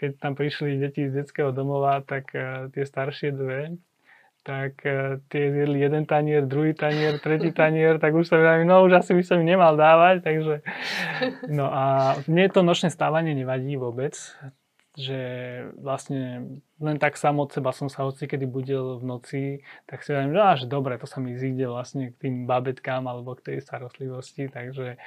keď 0.00 0.10
tam 0.16 0.32
prišli 0.32 0.80
deti 0.80 1.06
z 1.06 1.22
detského 1.22 1.52
domova, 1.52 2.00
tak 2.00 2.32
uh, 2.32 2.72
tie 2.72 2.84
staršie 2.88 3.36
dve, 3.36 3.76
tak 4.40 4.80
uh, 4.88 5.20
tie 5.28 5.52
jedli 5.52 5.84
jeden 5.84 6.08
tanier, 6.08 6.48
druhý 6.48 6.72
tanier, 6.72 7.20
tretí 7.20 7.52
tanier, 7.60 8.00
tak 8.00 8.16
už 8.16 8.24
sa 8.24 8.40
mi 8.40 8.64
no 8.64 8.80
už 8.88 9.04
asi 9.04 9.12
by 9.12 9.22
som 9.22 9.44
im 9.44 9.52
nemal 9.52 9.76
dávať, 9.76 10.24
takže 10.24 10.54
no 11.52 11.68
a 11.68 12.16
mne 12.24 12.48
to 12.48 12.64
nočné 12.64 12.88
stávanie 12.88 13.36
nevadí 13.36 13.76
vôbec, 13.76 14.16
že 14.98 15.20
vlastne 15.78 16.48
len 16.82 16.96
tak 16.98 17.14
sám 17.14 17.38
od 17.38 17.52
seba 17.54 17.70
som 17.70 17.86
sa 17.86 18.02
hoci 18.02 18.26
kedy 18.26 18.48
budil 18.48 18.98
v 18.98 19.04
noci, 19.04 19.42
tak 19.86 20.02
si 20.02 20.10
hovorím, 20.10 20.34
že 20.34 20.42
až 20.42 20.60
dobre, 20.66 20.98
to 20.98 21.06
sa 21.06 21.22
mi 21.22 21.38
zíde 21.38 21.70
vlastne 21.70 22.10
k 22.10 22.26
tým 22.26 22.48
babetkám 22.48 23.06
alebo 23.06 23.38
k 23.38 23.52
tej 23.52 23.56
starostlivosti, 23.62 24.50
takže 24.50 24.98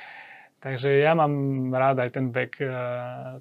Takže 0.64 1.04
ja 1.04 1.12
mám 1.12 1.36
rád 1.76 2.08
aj 2.08 2.10
ten 2.16 2.32
vek 2.32 2.64
eh, 2.64 2.72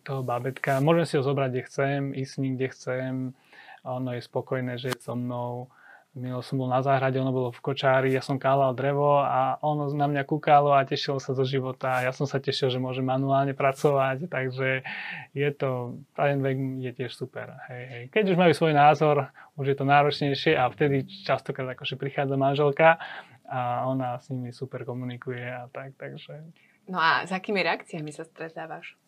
toho 0.03 0.27
babetka. 0.27 0.83
Môžem 0.83 1.07
si 1.07 1.15
ho 1.15 1.23
zobrať, 1.23 1.51
kde 1.55 1.63
chcem, 1.71 2.01
ísť 2.19 2.33
s 2.35 2.41
ním, 2.43 2.53
kde 2.59 2.69
chcem. 2.75 3.13
Ono 3.87 4.11
je 4.11 4.23
spokojné, 4.27 4.75
že 4.75 4.91
je 4.91 4.99
so 4.99 5.15
mnou. 5.15 5.71
Milo 6.13 6.45
som 6.45 6.61
bol 6.61 6.69
na 6.69 6.85
záhrade, 6.85 7.17
ono 7.17 7.33
bolo 7.33 7.49
v 7.57 7.65
kočári, 7.65 8.13
ja 8.13 8.21
som 8.21 8.37
kálal 8.37 8.77
drevo 8.77 9.25
a 9.25 9.57
ono 9.65 9.89
na 9.97 10.05
mňa 10.05 10.29
kúkalo 10.29 10.77
a 10.77 10.85
tešilo 10.85 11.17
sa 11.17 11.33
zo 11.33 11.41
života. 11.41 12.05
Ja 12.05 12.13
som 12.13 12.29
sa 12.29 12.37
tešil, 12.37 12.69
že 12.69 12.77
môže 12.77 13.01
manuálne 13.01 13.57
pracovať, 13.57 14.29
takže 14.29 14.85
je 15.33 15.49
to, 15.57 15.97
ten 16.13 16.45
vek 16.45 16.85
je 16.85 16.93
tiež 16.93 17.17
super. 17.17 17.57
Hej, 17.65 17.85
hej. 17.89 18.05
Keď 18.13 18.25
už 18.29 18.37
majú 18.37 18.53
svoj 18.53 18.77
názor, 18.77 19.33
už 19.57 19.73
je 19.73 19.77
to 19.81 19.89
náročnejšie 19.89 20.53
a 20.53 20.69
vtedy 20.69 21.09
častokrát 21.25 21.73
akože 21.73 21.97
prichádza 21.97 22.37
manželka 22.37 23.01
a 23.49 23.89
ona 23.89 24.21
s 24.21 24.29
nimi 24.29 24.53
super 24.53 24.85
komunikuje 24.85 25.49
a 25.49 25.65
tak, 25.73 25.97
takže 25.97 26.45
No 26.91 26.99
a 26.99 27.27
s 27.27 27.31
akými 27.31 27.63
reakciami 27.63 28.11
sa 28.11 28.27
stretávaš? 28.27 28.99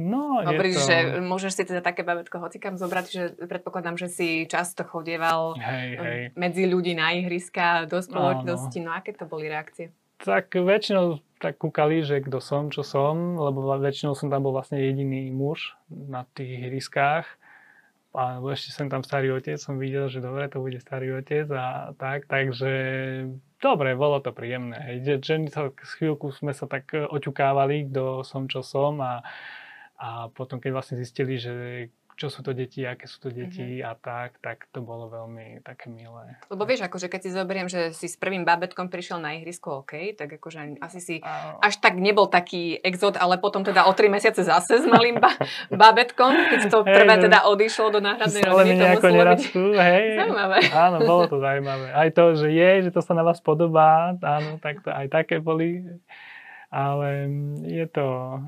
No, 0.00 0.40
Hovoríš, 0.40 0.80
to... 0.80 0.86
že 0.88 0.96
môžeš 1.20 1.52
si 1.60 1.62
teda 1.68 1.84
také 1.84 2.00
babetko 2.00 2.40
hocikam 2.40 2.80
zobrať, 2.80 3.06
že 3.12 3.22
predpokladám, 3.44 4.00
že 4.00 4.08
si 4.08 4.28
často 4.48 4.80
chodieval 4.80 5.60
hej, 5.60 5.88
hej. 6.00 6.20
medzi 6.40 6.64
ľudí 6.64 6.96
na 6.96 7.12
ihriska, 7.12 7.84
do 7.84 8.00
spoločnosti. 8.00 8.80
No, 8.80 8.84
no. 8.86 8.90
no 8.94 8.96
aké 8.96 9.12
to 9.12 9.28
boli 9.28 9.52
reakcie? 9.52 9.92
Tak 10.24 10.56
väčšinou 10.56 11.20
tak 11.40 11.56
kúkali, 11.60 12.04
že 12.04 12.20
kto 12.20 12.40
som, 12.40 12.68
čo 12.68 12.84
som, 12.84 13.36
lebo 13.40 13.64
väčšinou 13.80 14.12
som 14.12 14.28
tam 14.28 14.44
bol 14.44 14.52
vlastne 14.52 14.80
jediný 14.80 15.32
muž 15.32 15.76
na 15.88 16.28
tých 16.32 16.64
ihriskách. 16.64 17.24
A 18.10 18.42
ešte 18.52 18.74
som 18.74 18.90
tam 18.90 19.06
starý 19.06 19.32
otec, 19.32 19.56
som 19.56 19.78
videl, 19.78 20.10
že 20.10 20.18
dobre, 20.18 20.50
to 20.50 20.58
bude 20.60 20.76
starý 20.82 21.22
otec 21.22 21.46
a 21.54 21.94
tak, 21.94 22.26
takže 22.26 22.72
dobre, 23.60 23.94
bolo 23.94 24.18
to 24.24 24.32
príjemné. 24.32 24.80
Hej. 24.90 25.20
Že 25.20 25.52
z 25.76 25.92
chvíľku 26.00 26.32
sme 26.32 26.56
sa 26.56 26.64
tak 26.64 26.90
e, 26.96 27.04
oťukávali, 27.04 27.92
kto 27.92 28.24
som, 28.24 28.48
čo 28.48 28.64
som 28.64 28.98
a, 29.04 29.20
a 30.00 30.32
potom, 30.32 30.58
keď 30.58 30.70
vlastne 30.72 30.96
zistili, 30.96 31.36
že 31.36 31.88
čo 32.20 32.28
sú 32.28 32.44
to 32.44 32.52
deti, 32.52 32.84
aké 32.84 33.08
sú 33.08 33.16
to 33.16 33.32
deti 33.32 33.80
mm-hmm. 33.80 33.88
a 33.88 33.96
tak, 33.96 34.36
tak 34.44 34.68
to 34.76 34.84
bolo 34.84 35.08
veľmi 35.08 35.64
také 35.64 35.88
milé. 35.88 36.36
Lebo 36.52 36.68
vieš, 36.68 36.84
akože 36.84 37.08
keď 37.08 37.20
si 37.24 37.30
zoberiem, 37.32 37.64
že 37.64 37.96
si 37.96 38.12
s 38.12 38.20
prvým 38.20 38.44
babetkom 38.44 38.92
prišiel 38.92 39.24
na 39.24 39.40
ihrisko, 39.40 39.80
OK, 39.80 40.12
tak 40.20 40.36
akože 40.36 40.84
asi 40.84 41.00
si 41.00 41.16
a... 41.24 41.56
až 41.64 41.80
tak 41.80 41.96
nebol 41.96 42.28
taký 42.28 42.76
exot, 42.84 43.16
ale 43.16 43.40
potom 43.40 43.64
teda 43.64 43.88
o 43.88 43.96
tri 43.96 44.12
mesiace 44.12 44.44
zase 44.44 44.84
s 44.84 44.86
malým 44.86 45.16
ba- 45.16 45.40
babetkom, 45.72 46.28
keď 46.52 46.60
to 46.68 46.84
prvé 46.84 47.16
no, 47.16 47.24
teda 47.24 47.48
odišlo 47.48 47.88
do 47.88 48.04
náhradnej 48.04 48.44
rodiny. 48.44 48.76
to 48.76 48.84
nejako 48.84 49.08
nerastú, 49.08 49.62
hej. 49.80 50.04
Zaujímavé. 50.20 50.58
Áno, 50.76 50.96
bolo 51.00 51.24
to 51.24 51.40
zaujímavé. 51.40 51.88
Aj 51.96 52.08
to, 52.12 52.36
že 52.36 52.52
je, 52.52 52.70
že 52.84 52.90
to 52.92 53.00
sa 53.00 53.16
na 53.16 53.24
vás 53.24 53.40
podobá, 53.40 54.12
áno, 54.20 54.60
tak 54.60 54.84
to 54.84 54.92
aj 54.92 55.08
také 55.08 55.40
boli. 55.40 55.88
Ale 56.68 57.32
je 57.64 57.88
to, 57.88 58.38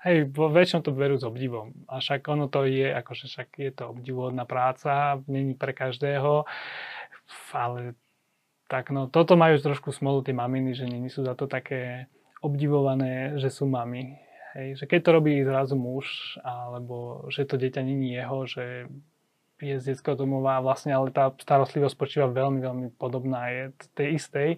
Hej, 0.00 0.32
väčšinou 0.32 0.80
to 0.80 0.96
berú 0.96 1.20
s 1.20 1.28
obdivom. 1.28 1.76
A 1.84 2.00
však 2.00 2.24
ono 2.32 2.48
to 2.48 2.64
je, 2.64 2.88
akože 2.88 3.28
však 3.28 3.48
je 3.60 3.72
to 3.76 3.92
obdivuhodná 3.92 4.48
práca, 4.48 5.20
není 5.28 5.52
pre 5.52 5.76
každého, 5.76 6.48
ale 7.52 7.92
tak 8.64 8.88
no, 8.94 9.12
toto 9.12 9.36
majú 9.36 9.60
trošku 9.60 9.92
smolu 9.92 10.24
tie 10.24 10.32
maminy, 10.32 10.72
že 10.72 10.88
nie 10.88 11.12
sú 11.12 11.26
za 11.26 11.36
to 11.36 11.44
také 11.44 12.08
obdivované, 12.40 13.36
že 13.36 13.52
sú 13.52 13.68
mami. 13.68 14.16
Hej, 14.56 14.82
že 14.82 14.84
keď 14.88 15.00
to 15.04 15.10
robí 15.20 15.34
zrazu 15.44 15.76
muž, 15.76 16.40
alebo 16.42 17.28
že 17.28 17.44
to 17.44 17.60
dieťa 17.60 17.82
není 17.84 18.16
jeho, 18.16 18.48
že 18.48 18.88
je 19.60 19.76
z 19.76 19.92
detského 19.92 20.16
domova 20.16 20.58
vlastne, 20.64 20.96
ale 20.96 21.12
tá 21.12 21.28
starostlivosť 21.36 21.92
spočíva 21.92 22.26
veľmi, 22.32 22.64
veľmi 22.64 22.86
podobná 22.96 23.52
je 23.52 23.62
tej 23.92 24.08
istej, 24.16 24.50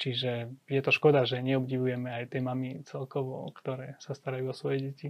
Čiže 0.00 0.48
je 0.64 0.80
to 0.80 0.90
škoda, 0.96 1.28
že 1.28 1.44
neobdivujeme 1.44 2.08
aj 2.08 2.32
tie 2.32 2.40
mamy 2.40 2.80
celkovo, 2.88 3.44
ktoré 3.52 4.00
sa 4.00 4.16
starajú 4.16 4.48
o 4.48 4.56
svoje 4.56 4.78
deti. 4.88 5.08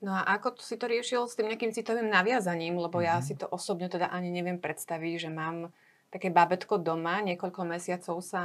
No 0.00 0.16
a 0.16 0.24
ako 0.40 0.56
si 0.60 0.80
to 0.80 0.88
riešil 0.88 1.28
s 1.28 1.36
tým 1.36 1.52
nejakým 1.52 1.72
citovým 1.72 2.08
naviazaním? 2.08 2.80
Lebo 2.80 2.96
mm-hmm. 2.96 3.12
ja 3.12 3.16
mhm. 3.20 3.24
si 3.28 3.34
to 3.36 3.44
osobne 3.48 3.92
teda 3.92 4.08
ani 4.08 4.32
neviem 4.32 4.56
predstaviť, 4.56 5.28
že 5.28 5.30
mám 5.32 5.68
také 6.08 6.32
bábetko 6.32 6.80
doma, 6.80 7.20
niekoľko 7.20 7.60
mesiacov 7.68 8.24
sa 8.24 8.42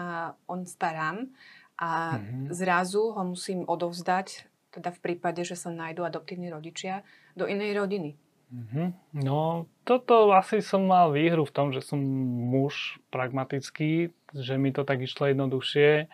on 0.49 0.67
starám 0.67 1.29
a 1.79 2.19
mm-hmm. 2.19 2.51
zrazu 2.51 3.15
ho 3.15 3.23
musím 3.23 3.63
odovzdať, 3.63 4.43
teda 4.75 4.91
v 4.91 4.99
prípade, 4.99 5.45
že 5.47 5.55
sa 5.55 5.71
nájdú 5.71 6.03
adoptívni 6.03 6.51
rodičia, 6.51 7.05
do 7.37 7.47
inej 7.47 7.79
rodiny. 7.79 8.17
Mm-hmm. 8.51 8.87
No, 9.23 9.71
toto 9.87 10.35
asi 10.35 10.59
som 10.59 10.83
mal 10.83 11.15
výhru 11.15 11.47
v 11.47 11.55
tom, 11.55 11.71
že 11.71 11.79
som 11.79 12.03
muž 12.51 12.99
pragmatický, 13.07 14.11
že 14.35 14.53
mi 14.59 14.75
to 14.75 14.83
tak 14.83 14.99
išlo 14.99 15.31
jednoduchšie. 15.31 15.89
E, 16.03 16.05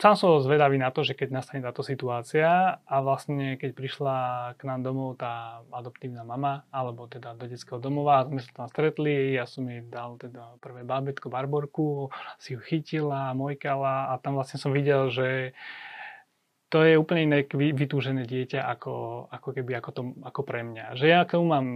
sám 0.00 0.14
som 0.16 0.40
zvedavý 0.40 0.80
na 0.80 0.88
to, 0.88 1.04
že 1.04 1.12
keď 1.12 1.28
nastane 1.36 1.60
táto 1.60 1.84
situácia 1.84 2.80
a 2.80 2.96
vlastne 3.04 3.60
keď 3.60 3.70
prišla 3.76 4.16
k 4.56 4.64
nám 4.64 4.88
domov 4.88 5.20
tá 5.20 5.60
adoptívna 5.68 6.24
mama, 6.24 6.64
alebo 6.72 7.04
teda 7.04 7.36
do 7.36 7.44
detského 7.44 7.76
domova, 7.76 8.24
sme 8.24 8.40
sa 8.40 8.64
tam 8.64 8.66
stretli, 8.72 9.36
ja 9.36 9.44
som 9.44 9.68
jej 9.68 9.84
dal 9.84 10.16
teda 10.16 10.56
prvé 10.64 10.80
bábetko 10.80 11.28
Barborku, 11.28 12.08
si 12.40 12.56
ju 12.56 12.60
chytila, 12.64 13.36
mojkala 13.36 14.10
a 14.10 14.18
tam 14.18 14.40
vlastne 14.40 14.56
som 14.56 14.72
videl, 14.72 15.12
že 15.12 15.52
to 16.72 16.88
je 16.88 16.96
úplne 16.96 17.28
iné 17.28 17.38
vytúžené 17.52 18.24
dieťa 18.24 18.64
ako, 18.64 19.28
ako 19.28 19.48
keby 19.52 19.76
ako, 19.76 19.90
to, 19.92 20.02
ako 20.24 20.40
pre 20.40 20.64
mňa. 20.64 20.96
Že 20.96 21.06
ja 21.06 21.20
k 21.28 21.36
tomu 21.36 21.52
mám 21.52 21.66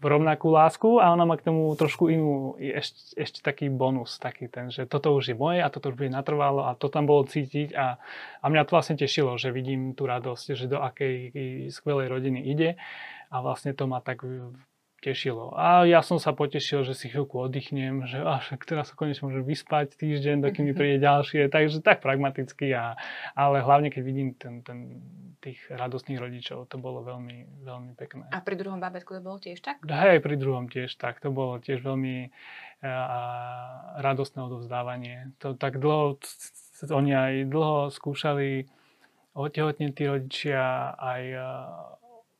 rovnakú 0.00 0.48
lásku 0.48 0.96
a 0.96 1.12
ona 1.12 1.28
má 1.28 1.36
k 1.36 1.44
tomu 1.52 1.76
trošku 1.76 2.08
inú, 2.08 2.56
ešte, 2.56 3.20
ešte 3.20 3.38
taký 3.44 3.68
bonus, 3.68 4.16
taký 4.16 4.48
ten, 4.48 4.72
že 4.72 4.88
toto 4.88 5.12
už 5.12 5.34
je 5.34 5.36
moje 5.36 5.60
a 5.60 5.68
toto 5.68 5.92
už 5.92 6.00
bude 6.00 6.08
natrvalo 6.08 6.64
a 6.64 6.72
to 6.72 6.88
tam 6.88 7.04
bolo 7.04 7.28
cítiť 7.28 7.76
a, 7.76 8.00
a 8.40 8.46
mňa 8.48 8.64
to 8.64 8.72
vlastne 8.72 8.96
tešilo, 8.96 9.36
že 9.36 9.52
vidím 9.52 9.92
tú 9.92 10.08
radosť, 10.08 10.56
že 10.56 10.72
do 10.72 10.80
akej 10.80 11.68
skvelej 11.68 12.08
rodiny 12.08 12.48
ide 12.48 12.80
a 13.28 13.36
vlastne 13.44 13.76
to 13.76 13.84
ma 13.84 14.00
tak 14.00 14.24
tešilo. 14.98 15.54
A 15.54 15.86
ja 15.86 16.02
som 16.02 16.18
sa 16.18 16.34
potešil, 16.34 16.82
že 16.82 16.94
si 16.94 17.06
chvíľku 17.06 17.38
oddychnem, 17.38 18.02
že 18.10 18.18
až 18.18 18.58
teraz 18.66 18.90
sa 18.90 18.94
konečne 18.98 19.30
môžem 19.30 19.46
vyspať 19.46 19.94
týždeň, 19.94 20.42
dokým 20.42 20.66
mi 20.66 20.74
príde 20.78 20.98
ďalšie, 20.98 21.46
takže 21.50 21.80
tak 21.80 22.02
pragmaticky, 22.02 22.74
a, 22.74 22.98
ale 23.38 23.62
hlavne 23.62 23.94
keď 23.94 24.02
vidím 24.02 24.34
ten, 24.34 24.66
ten, 24.66 24.98
tých 25.38 25.62
radostných 25.70 26.18
rodičov, 26.18 26.66
to 26.66 26.82
bolo 26.82 27.06
veľmi, 27.06 27.62
veľmi 27.62 27.92
pekné. 27.94 28.26
A 28.34 28.42
pri 28.42 28.58
druhom 28.58 28.82
bábetku 28.82 29.14
to 29.14 29.22
bolo 29.22 29.38
tiež 29.38 29.62
tak? 29.62 29.78
Hej, 29.86 30.18
pri 30.18 30.34
druhom 30.34 30.66
tiež 30.66 30.90
tak, 30.98 31.22
to 31.22 31.30
bolo 31.30 31.62
tiež 31.62 31.78
veľmi 31.78 32.34
a, 32.82 34.02
radostné 34.02 34.42
odovzdávanie. 34.42 35.30
To 35.46 35.54
tak 35.54 35.78
dlho, 35.78 36.18
oni 36.90 37.12
aj 37.14 37.34
dlho 37.46 37.94
skúšali 37.94 38.66
otehotneť 39.38 39.90
tí 39.94 40.04
rodičia, 40.10 40.98
aj 40.98 41.22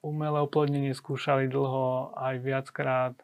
umelé 0.03 0.39
oplodnenie 0.43 0.95
skúšali 0.95 1.51
dlho, 1.51 2.15
aj 2.15 2.35
viackrát. 2.43 3.15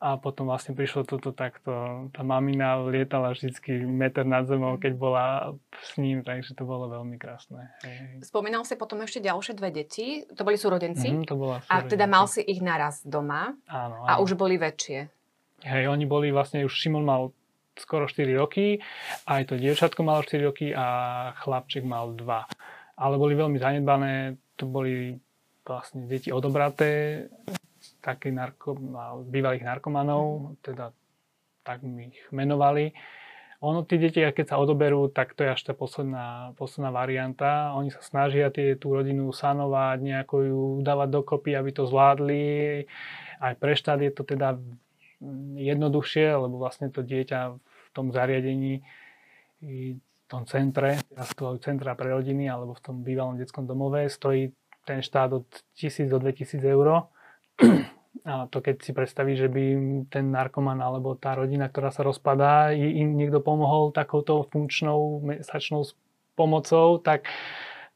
A 0.00 0.16
potom 0.16 0.48
vlastne 0.48 0.72
prišlo 0.72 1.04
toto 1.04 1.28
takto. 1.36 2.08
Tá 2.16 2.24
mamina 2.24 2.80
lietala 2.88 3.36
vždycky 3.36 3.84
meter 3.84 4.24
nad 4.24 4.48
zemou, 4.48 4.80
keď 4.80 4.92
bola 4.96 5.52
s 5.76 6.00
ním, 6.00 6.24
takže 6.24 6.56
to 6.56 6.64
bolo 6.64 6.88
veľmi 6.88 7.20
krásne. 7.20 7.68
Hej. 7.84 8.24
Spomínal 8.24 8.64
si 8.64 8.80
potom 8.80 9.04
ešte 9.04 9.20
ďalšie 9.20 9.52
dve 9.60 9.68
deti. 9.68 10.24
To 10.32 10.40
boli 10.40 10.56
súrodenci? 10.56 11.04
Mm, 11.12 11.28
to 11.28 11.36
bola 11.36 11.60
súrodenci. 11.60 11.84
A 11.84 11.84
teda 11.84 12.08
mal 12.08 12.24
si 12.32 12.40
ich 12.40 12.64
naraz 12.64 13.04
doma? 13.04 13.52
Áno, 13.68 14.00
áno. 14.00 14.08
A 14.08 14.12
už 14.24 14.40
boli 14.40 14.56
väčšie? 14.56 15.12
Hej, 15.68 15.84
oni 15.92 16.08
boli 16.08 16.32
vlastne, 16.32 16.64
už 16.64 16.72
Šimon 16.72 17.04
mal 17.04 17.36
skoro 17.76 18.08
4 18.08 18.24
roky, 18.40 18.80
aj 19.28 19.52
to 19.52 19.60
dievčatko 19.60 20.00
malo 20.00 20.24
4 20.24 20.48
roky 20.48 20.72
a 20.72 20.86
chlapček 21.44 21.84
mal 21.84 22.16
2. 22.16 22.24
Ale 23.00 23.14
boli 23.20 23.36
veľmi 23.36 23.60
zanedbané, 23.60 24.40
to 24.56 24.64
boli 24.64 25.20
vlastne 25.70 26.10
deti 26.10 26.34
odobraté 26.34 27.30
takých 28.02 28.34
narko, 28.34 28.74
bývalých 29.30 29.62
narkomanov, 29.62 30.58
teda 30.66 30.90
tak 31.62 31.86
my 31.86 32.10
ich 32.10 32.26
menovali. 32.34 32.90
Ono, 33.60 33.84
tie 33.84 34.00
deti, 34.00 34.24
keď 34.24 34.56
sa 34.56 34.60
odoberú, 34.60 35.12
tak 35.12 35.36
to 35.36 35.44
je 35.44 35.52
až 35.52 35.60
tá 35.60 35.76
posledná, 35.76 36.56
posledná 36.56 36.88
varianta. 36.88 37.76
Oni 37.76 37.92
sa 37.92 38.00
snažia 38.00 38.48
tie, 38.48 38.72
tú 38.72 38.96
rodinu 38.96 39.28
sanovať, 39.36 40.00
nejako 40.00 40.36
ju 40.40 40.62
dávať 40.80 41.08
dokopy, 41.12 41.52
aby 41.52 41.68
to 41.68 41.84
zvládli. 41.84 42.88
Aj 43.36 43.52
pre 43.60 43.76
štát 43.76 44.00
je 44.00 44.12
to 44.16 44.24
teda 44.24 44.56
jednoduchšie, 45.60 46.40
lebo 46.40 46.56
vlastne 46.56 46.88
to 46.88 47.04
dieťa 47.04 47.60
v 47.60 47.88
tom 47.92 48.16
zariadení, 48.16 48.80
v 49.60 50.00
tom 50.24 50.48
centre, 50.48 51.04
teraz 51.12 51.28
to 51.36 51.60
centra 51.60 51.92
pre 51.92 52.16
rodiny, 52.16 52.48
alebo 52.48 52.72
v 52.72 52.80
tom 52.80 53.04
bývalom 53.04 53.36
detskom 53.36 53.68
domove, 53.68 54.08
stojí 54.08 54.56
ten 54.90 55.06
štát 55.06 55.30
od 55.30 55.46
1000 55.78 56.10
do 56.10 56.18
2000 56.18 56.58
eur 56.66 57.06
a 58.26 58.50
to 58.50 58.58
keď 58.58 58.82
si 58.82 58.90
predstaví, 58.90 59.38
že 59.38 59.46
by 59.46 59.64
ten 60.10 60.34
narkoman 60.34 60.82
alebo 60.82 61.14
tá 61.14 61.38
rodina, 61.38 61.70
ktorá 61.70 61.94
sa 61.94 62.02
rozpadá, 62.02 62.74
im 62.74 63.14
niekto 63.14 63.38
pomohol 63.38 63.94
takouto 63.94 64.44
funkčnou 64.50 65.22
mesačnou 65.22 65.86
pomocou, 66.34 66.98
tak, 66.98 67.30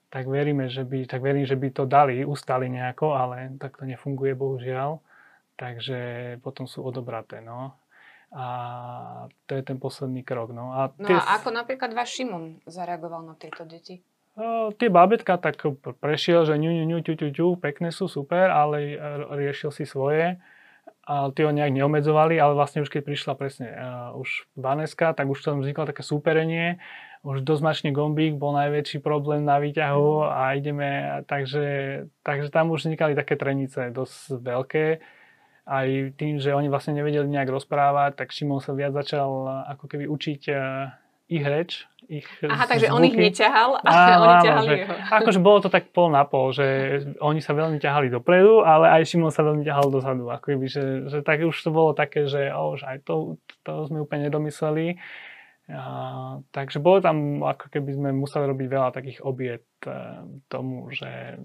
tak, 0.08 0.24
veríme, 0.30 0.70
že 0.70 0.86
by, 0.86 1.04
tak 1.10 1.20
verím, 1.20 1.44
že 1.44 1.58
by 1.58 1.68
to 1.74 1.84
dali, 1.84 2.22
ustali 2.22 2.70
nejako, 2.70 3.12
ale 3.12 3.52
tak 3.58 3.76
to 3.76 3.84
nefunguje 3.84 4.32
bohužiaľ. 4.38 5.02
Takže 5.54 5.98
potom 6.42 6.66
sú 6.66 6.82
odobraté. 6.82 7.38
No. 7.38 7.78
A 8.34 8.46
to 9.46 9.54
je 9.54 9.62
ten 9.62 9.78
posledný 9.78 10.26
krok. 10.26 10.50
No 10.50 10.74
a, 10.74 10.90
no 10.98 11.14
a 11.14 11.38
ako 11.38 11.54
napríklad 11.54 11.94
váš 11.94 12.18
Šimon 12.18 12.58
zareagoval 12.66 13.22
na 13.22 13.38
tieto 13.38 13.62
deti? 13.62 14.02
Tie 14.78 14.90
bábetka 14.90 15.38
tak 15.38 15.62
prešiel, 16.02 16.42
že 16.42 16.58
ňu, 16.58 16.70
ňu, 16.82 16.84
ňu, 16.90 16.98
ťu, 17.06 17.14
ťu, 17.14 17.28
ťu, 17.30 17.46
pekné 17.62 17.94
sú, 17.94 18.10
super, 18.10 18.50
ale 18.50 18.98
riešil 19.30 19.70
si 19.70 19.86
svoje. 19.86 20.42
A 21.04 21.28
tie 21.36 21.44
ho 21.44 21.52
nejak 21.52 21.68
neomedzovali, 21.68 22.40
ale 22.40 22.56
vlastne 22.56 22.80
už 22.80 22.88
keď 22.88 23.04
prišla 23.04 23.32
presne 23.36 23.68
uh, 23.68 24.16
už 24.16 24.48
Vaneska, 24.56 25.12
tak 25.12 25.28
už 25.28 25.36
tam 25.44 25.60
vzniklo 25.60 25.84
také 25.84 26.00
súperenie. 26.00 26.80
Už 27.20 27.44
dosť 27.44 27.92
gombík 27.92 28.40
bol 28.40 28.56
najväčší 28.56 29.04
problém 29.04 29.44
na 29.44 29.60
výťahu 29.60 30.28
a 30.28 30.56
ideme, 30.56 31.20
takže, 31.28 31.64
takže 32.24 32.48
tam 32.48 32.72
už 32.72 32.88
vznikali 32.88 33.12
také 33.12 33.36
trenice 33.36 33.92
dosť 33.92 34.40
veľké. 34.40 34.86
Aj 35.64 35.88
tým, 36.16 36.40
že 36.40 36.56
oni 36.56 36.72
vlastne 36.72 36.96
nevedeli 36.96 37.28
nejak 37.28 37.52
rozprávať, 37.52 38.20
tak 38.20 38.32
Šimon 38.32 38.64
sa 38.64 38.72
viac 38.72 38.96
začal 38.96 39.28
ako 39.76 39.84
keby 39.88 40.08
učiť 40.08 40.42
uh, 40.52 40.88
ich 41.34 41.44
reč, 41.44 41.84
ich 42.08 42.26
Aha, 42.44 42.68
takže 42.68 42.92
zvuky. 42.92 42.96
on 42.96 43.02
ich 43.08 43.16
neťahal 43.16 43.70
a 43.80 43.88
áno, 43.88 44.24
oni 44.28 44.36
ťahali 44.44 44.68
že, 44.68 44.76
jeho. 44.84 44.94
Akože 45.08 45.40
bolo 45.40 45.58
to 45.64 45.68
tak 45.72 45.88
pol 45.90 46.12
na 46.12 46.24
pol, 46.28 46.52
že 46.52 46.66
oni 47.20 47.40
sa 47.40 47.56
veľmi 47.56 47.80
ťahali 47.80 48.12
dopredu, 48.12 48.60
ale 48.60 48.92
aj 49.00 49.08
Šimon 49.08 49.32
sa 49.32 49.42
veľmi 49.42 49.64
ťahal 49.64 49.88
dozadu. 49.88 50.28
Ako 50.28 50.56
by, 50.56 50.66
že, 50.68 51.08
že 51.08 51.18
tak 51.24 51.40
už 51.42 51.56
to 51.56 51.70
bolo 51.72 51.96
také, 51.96 52.28
že 52.28 52.52
oh, 52.52 52.76
že 52.76 52.84
aj 52.84 52.98
to, 53.08 53.40
to 53.64 53.88
sme 53.88 54.04
úplne 54.04 54.28
nedomysleli. 54.28 55.00
A, 55.72 55.80
takže 56.52 56.76
bolo 56.76 57.00
tam, 57.00 57.40
ako 57.40 57.72
keby 57.72 57.96
sme 57.96 58.10
museli 58.12 58.44
robiť 58.52 58.68
veľa 58.68 58.90
takých 58.92 59.24
obiet 59.24 59.64
e, 59.88 59.96
tomu, 60.52 60.92
že, 60.92 61.40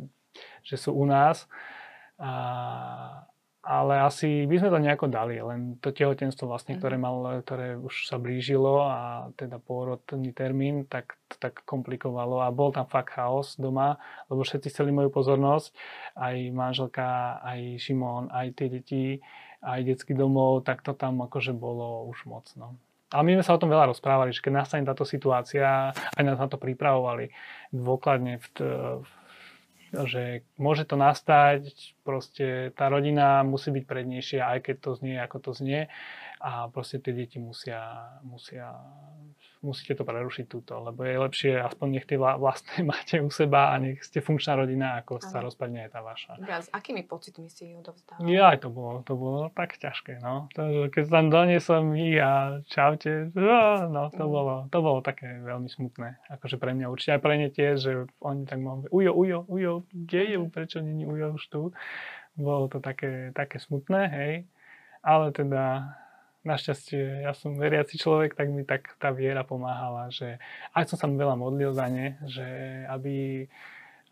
že 0.60 0.75
sú 0.75 0.91
u 0.91 1.08
nás. 1.08 1.48
A, 2.19 2.31
ale 3.69 4.01
asi 4.01 4.49
by 4.49 4.55
sme 4.57 4.73
to 4.73 4.81
nejako 4.81 5.05
dali, 5.13 5.38
len 5.38 5.77
to 5.77 5.93
tehotenstvo 5.93 6.49
vlastne, 6.49 6.81
ktoré, 6.81 6.97
mhm. 6.97 7.03
mal, 7.05 7.17
ktoré 7.45 7.77
už 7.77 8.09
sa 8.09 8.17
blížilo 8.17 8.81
a 8.81 9.29
teda 9.38 9.61
pôrodný 9.61 10.33
termín, 10.33 10.89
tak 10.89 11.21
to 11.29 11.38
tak 11.38 11.61
komplikovalo 11.69 12.41
a 12.41 12.49
bol 12.49 12.73
tam 12.73 12.89
fakt 12.89 13.13
chaos 13.13 13.53
doma, 13.61 14.01
lebo 14.33 14.41
všetci 14.41 14.73
chceli 14.73 14.89
moju 14.89 15.13
pozornosť, 15.13 15.69
aj 16.17 16.35
manželka, 16.49 17.38
aj 17.45 17.77
Šimon, 17.77 18.33
aj 18.33 18.57
tie 18.57 18.67
deti, 18.73 19.05
aj 19.61 19.85
detský 19.85 20.17
domov, 20.17 20.65
tak 20.65 20.81
to 20.81 20.97
tam 20.97 21.21
akože 21.21 21.53
bolo 21.53 22.10
už 22.10 22.25
moc. 22.25 22.49
No. 22.58 22.73
Ale 23.13 23.21
my 23.25 23.32
sme 23.38 23.45
sa 23.45 23.53
o 23.53 23.62
tom 23.62 23.69
veľa 23.69 23.93
rozprávali, 23.93 24.34
že 24.34 24.41
keď 24.41 24.53
nastane 24.65 24.86
táto 24.86 25.05
situácia, 25.05 25.93
aj 26.17 26.23
nás 26.25 26.41
na 26.41 26.49
to 26.49 26.58
pripravovali 26.58 27.29
dôkladne 27.69 28.41
v, 28.41 28.47
v 29.01 29.10
že 29.91 30.45
môže 30.56 30.86
to 30.86 30.95
nastať, 30.95 31.69
proste 32.06 32.73
tá 32.78 32.89
rodina 32.89 33.41
musí 33.45 33.73
byť 33.73 33.84
prednejšia, 33.86 34.41
aj 34.45 34.60
keď 34.69 34.75
to 34.82 34.91
znie, 34.97 35.15
ako 35.17 35.38
to 35.39 35.52
znie 35.54 35.89
a 36.39 36.71
proste 36.71 37.04
tie 37.04 37.12
deti 37.12 37.36
musia, 37.36 38.15
musia 38.23 38.71
musíte 39.60 39.99
to 39.99 40.08
prerušiť 40.08 40.45
túto, 40.47 40.80
lebo 40.80 41.04
je 41.04 41.15
lepšie 41.19 41.52
aspoň 41.60 41.88
nech 41.99 42.08
tie 42.08 42.15
vlastné 42.15 42.84
máte 42.91 43.19
u 43.19 43.28
seba 43.28 43.75
a 43.75 43.80
nech 43.80 43.99
ste 43.99 44.23
funkčná 44.23 44.56
rodina, 44.56 45.04
ako 45.04 45.19
sa 45.19 45.43
rozpadne 45.43 45.88
aj 45.88 45.91
tá 45.91 45.99
vaša. 45.99 46.32
Ja, 46.47 46.63
s 46.63 46.71
akými 46.71 47.04
pocitmi 47.04 47.52
si 47.52 47.75
ju 47.75 47.84
dovzdala? 47.84 48.23
Ja, 48.23 48.56
to 48.56 48.71
bolo, 48.71 49.04
to 49.04 49.19
bolo 49.19 49.52
tak 49.52 49.75
ťažké, 49.75 50.23
no. 50.23 50.47
To, 50.56 50.88
keď 50.88 51.04
tam 51.12 51.28
doniesol 51.28 51.91
ich 51.99 52.19
a 52.23 52.63
čaute, 52.71 53.36
no, 53.36 54.08
to, 54.15 54.23
mm. 54.23 54.32
bolo, 54.32 54.56
to 54.71 54.80
bolo 54.80 54.99
také 55.04 55.43
veľmi 55.43 55.67
smutné. 55.67 56.23
Akože 56.32 56.56
pre 56.56 56.71
mňa 56.71 56.88
určite 56.88 57.19
aj 57.19 57.21
pre 57.21 57.36
ne 57.36 57.49
tie, 57.52 57.75
že 57.75 58.08
oni 58.23 58.47
tak 58.47 58.63
mohli, 58.63 58.88
ujo, 58.91 59.12
ujo, 59.12 59.39
ujo, 59.52 59.73
kde 59.92 60.22
je, 60.36 60.38
mhm. 60.38 60.50
prečo 60.50 60.78
není 60.82 61.06
ujo 61.08 61.36
už 61.36 61.44
tu? 61.48 61.62
Bolo 62.39 62.72
to 62.72 62.80
také, 62.80 63.36
také 63.36 63.60
smutné, 63.60 64.02
hej. 64.08 64.34
Ale 65.04 65.32
teda 65.32 65.96
našťastie 66.48 67.28
ja 67.28 67.36
som 67.36 67.60
veriaci 67.60 68.00
človek, 68.00 68.36
tak 68.36 68.48
mi 68.48 68.63
tak 68.63 68.96
tá 68.96 69.12
viera 69.12 69.44
pomáhala, 69.44 70.08
že 70.08 70.39
aj 70.72 70.88
som 70.88 70.98
sa 70.98 71.08
veľa 71.12 71.36
modlil 71.36 71.76
za 71.76 71.92
ne, 71.92 72.15
že 72.32 72.48
aby, 72.88 73.44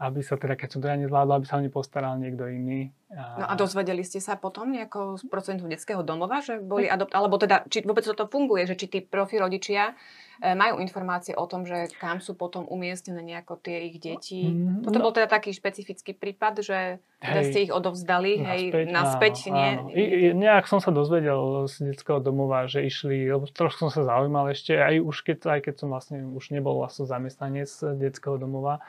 aby 0.03 0.19
sa 0.19 0.35
teda, 0.35 0.59
keď 0.59 0.69
som 0.75 0.79
to 0.83 0.91
ja 0.91 0.99
nezvládla, 0.99 1.39
aby 1.39 1.47
sa 1.47 1.59
o 1.59 1.63
ne 1.63 1.71
postaral 1.71 2.19
niekto 2.19 2.51
iný. 2.51 2.91
A... 3.15 3.23
No 3.41 3.45
a 3.47 3.53
dozvedeli 3.55 4.03
ste 4.03 4.19
sa 4.19 4.35
potom 4.35 4.75
nejako 4.75 5.15
z 5.15 5.23
procentu 5.31 5.63
detského 5.71 6.03
domova, 6.03 6.43
že 6.43 6.59
boli 6.59 6.91
adopt... 6.91 7.15
Alebo 7.15 7.39
teda, 7.39 7.63
či 7.71 7.87
vôbec 7.87 8.03
toto 8.03 8.27
funguje, 8.27 8.67
že 8.67 8.75
či 8.75 8.91
tí 8.91 8.99
profi 8.99 9.39
rodičia 9.39 9.95
majú 10.41 10.77
informácie 10.77 11.33
o 11.33 11.45
tom, 11.49 11.65
že 11.65 11.89
kam 11.97 12.21
sú 12.21 12.37
potom 12.37 12.69
umiestnené 12.69 13.25
nejako 13.25 13.57
tie 13.57 13.89
ich 13.89 13.97
deti. 13.97 14.53
Mm, 14.53 14.85
Toto 14.85 15.01
bol 15.01 15.13
teda 15.13 15.25
taký 15.25 15.49
špecifický 15.53 16.13
prípad, 16.13 16.61
že 16.61 17.01
teda 17.17 17.41
ste 17.49 17.59
ich 17.65 17.73
odovzdali, 17.73 18.37
naspäť, 18.37 18.73
hej, 18.77 18.85
naspäť, 18.93 19.35
áno, 19.49 19.55
nie? 19.57 19.69
Áno. 19.73 19.89
I, 19.89 20.03
nejak 20.37 20.65
som 20.69 20.77
sa 20.77 20.93
dozvedel 20.93 21.65
z 21.65 21.89
detského 21.89 22.21
domova, 22.21 22.69
že 22.69 22.85
išli, 22.85 23.25
lebo 23.25 23.49
trošku 23.49 23.89
som 23.89 23.91
sa 23.91 24.05
zaujímal 24.05 24.53
ešte, 24.53 24.77
aj 24.77 25.01
už 25.01 25.15
keď, 25.25 25.37
aj 25.57 25.59
keď 25.65 25.73
som 25.81 25.89
vlastne 25.89 26.21
už 26.29 26.53
nebol 26.53 26.77
vlastne 26.77 27.09
zamestnanec 27.09 27.69
detského 27.97 28.37
domova, 28.37 28.85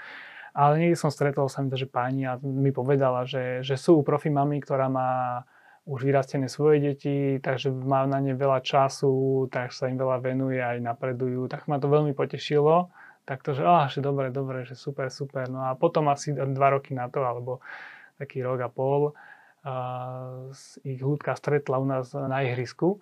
ale 0.52 0.84
niekde 0.84 1.00
som 1.00 1.08
stretol 1.08 1.48
sa 1.48 1.64
mi 1.64 1.72
to, 1.72 1.80
že 1.80 1.88
pani 1.88 2.28
a 2.28 2.36
mi 2.40 2.74
povedala, 2.74 3.24
že, 3.24 3.64
že 3.64 3.80
sú 3.80 4.04
profi 4.04 4.28
mami, 4.28 4.60
ktorá 4.60 4.92
má 4.92 5.44
už 5.88 6.04
vyrastené 6.04 6.52
svoje 6.52 6.84
deti, 6.84 7.40
takže 7.40 7.72
má 7.72 8.04
na 8.04 8.20
ne 8.20 8.36
veľa 8.36 8.60
času, 8.60 9.48
tak 9.48 9.72
sa 9.72 9.88
im 9.88 9.96
veľa 9.96 10.20
venuje, 10.20 10.60
aj 10.60 10.84
napredujú. 10.84 11.48
Tak 11.48 11.64
ma 11.64 11.80
to 11.80 11.88
veľmi 11.88 12.12
potešilo. 12.12 12.92
Tak 13.24 13.40
to, 13.40 13.56
že, 13.56 13.64
oh, 13.64 13.88
že 13.88 14.04
dobre, 14.04 14.28
dobre, 14.28 14.68
že 14.68 14.76
super, 14.76 15.08
super. 15.08 15.48
No 15.48 15.64
a 15.64 15.72
potom 15.80 16.12
asi 16.12 16.36
dva 16.36 16.76
roky 16.76 16.92
na 16.92 17.08
to, 17.08 17.24
alebo 17.24 17.64
taký 18.20 18.44
rok 18.44 18.60
a 18.60 18.68
pol, 18.68 19.16
uh, 19.64 20.52
ich 20.84 21.00
ľudka 21.00 21.32
stretla 21.36 21.80
u 21.80 21.86
nás 21.88 22.12
na 22.12 22.44
ihrisku 22.44 23.00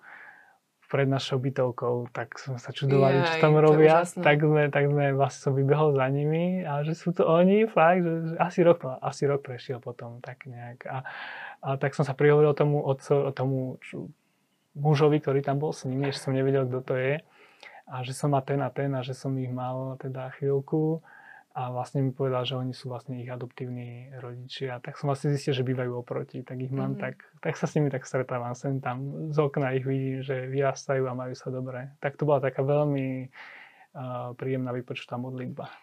pred 0.87 1.03
našou 1.03 1.43
bytovkou, 1.43 2.07
tak 2.15 2.39
sme 2.39 2.55
sa 2.55 2.71
čudovali, 2.71 3.19
Jaj, 3.19 3.27
čo 3.27 3.35
tam 3.43 3.59
robia. 3.59 4.07
Tak 4.07 4.39
sme, 4.39 4.71
tak 4.71 4.87
sme 4.87 5.11
vlastne 5.11 5.51
som 5.51 5.53
vybehol 5.53 5.91
za 5.91 6.07
nimi 6.07 6.63
a 6.63 6.79
že 6.87 6.95
sú 6.95 7.11
to 7.11 7.27
oni, 7.27 7.67
fakt, 7.67 8.07
že, 8.07 8.31
že 8.31 8.35
asi, 8.39 8.59
rok, 8.63 8.87
asi 9.03 9.27
rok 9.27 9.43
prešiel 9.43 9.83
potom, 9.83 10.23
tak 10.23 10.47
nejak. 10.47 10.87
A, 10.87 11.03
a 11.61 11.75
tak 11.75 11.97
som 11.97 12.05
sa 12.05 12.13
prihovoril 12.13 12.53
tomu 12.53 12.81
otco, 12.81 13.33
tomu 13.33 13.81
mužovi, 14.77 15.17
ktorý 15.17 15.41
tam 15.41 15.57
bol 15.57 15.73
s 15.73 15.83
nimi, 15.89 16.13
že 16.13 16.21
som 16.21 16.31
nevedel, 16.31 16.69
kto 16.69 16.79
to 16.85 16.93
je. 16.95 17.13
A 17.87 18.03
že 18.03 18.13
som 18.13 18.35
má 18.35 18.43
ten 18.43 18.59
a 18.61 18.69
ten 18.69 18.91
a 18.93 19.01
že 19.01 19.15
som 19.15 19.31
ich 19.39 19.49
mal 19.49 19.95
teda 19.97 20.29
chvíľku 20.37 21.01
a 21.57 21.73
vlastne 21.73 22.05
mi 22.05 22.13
povedal, 22.13 22.45
že 22.45 22.53
oni 22.53 22.69
sú 22.69 22.93
vlastne 22.93 23.17
ich 23.17 23.31
adoptívni 23.31 24.13
rodičia. 24.21 24.77
Tak 24.77 24.93
som 24.99 25.09
vlastne 25.09 25.33
zistil, 25.33 25.57
že 25.57 25.65
bývajú 25.65 25.89
oproti, 25.97 26.45
tak 26.45 26.61
ich 26.61 26.69
mám, 26.69 26.93
mm-hmm. 26.93 27.01
tak, 27.01 27.15
tak 27.41 27.57
sa 27.57 27.65
s 27.65 27.73
nimi 27.73 27.89
tak 27.89 28.05
stretávam 28.05 28.53
sem 28.53 28.77
tam. 28.77 29.31
Z 29.33 29.41
okna 29.41 29.73
ich 29.73 29.81
vidím, 29.81 30.21
že 30.21 30.45
vyrastajú 30.45 31.09
a 31.09 31.17
majú 31.17 31.33
sa 31.33 31.49
dobre. 31.49 31.97
Tak 31.97 32.13
to 32.19 32.29
bola 32.29 32.43
taká 32.43 32.61
veľmi 32.61 33.33
uh, 33.97 34.37
príjemná 34.37 34.69
vypočutá 34.69 35.17
modlitba. 35.17 35.73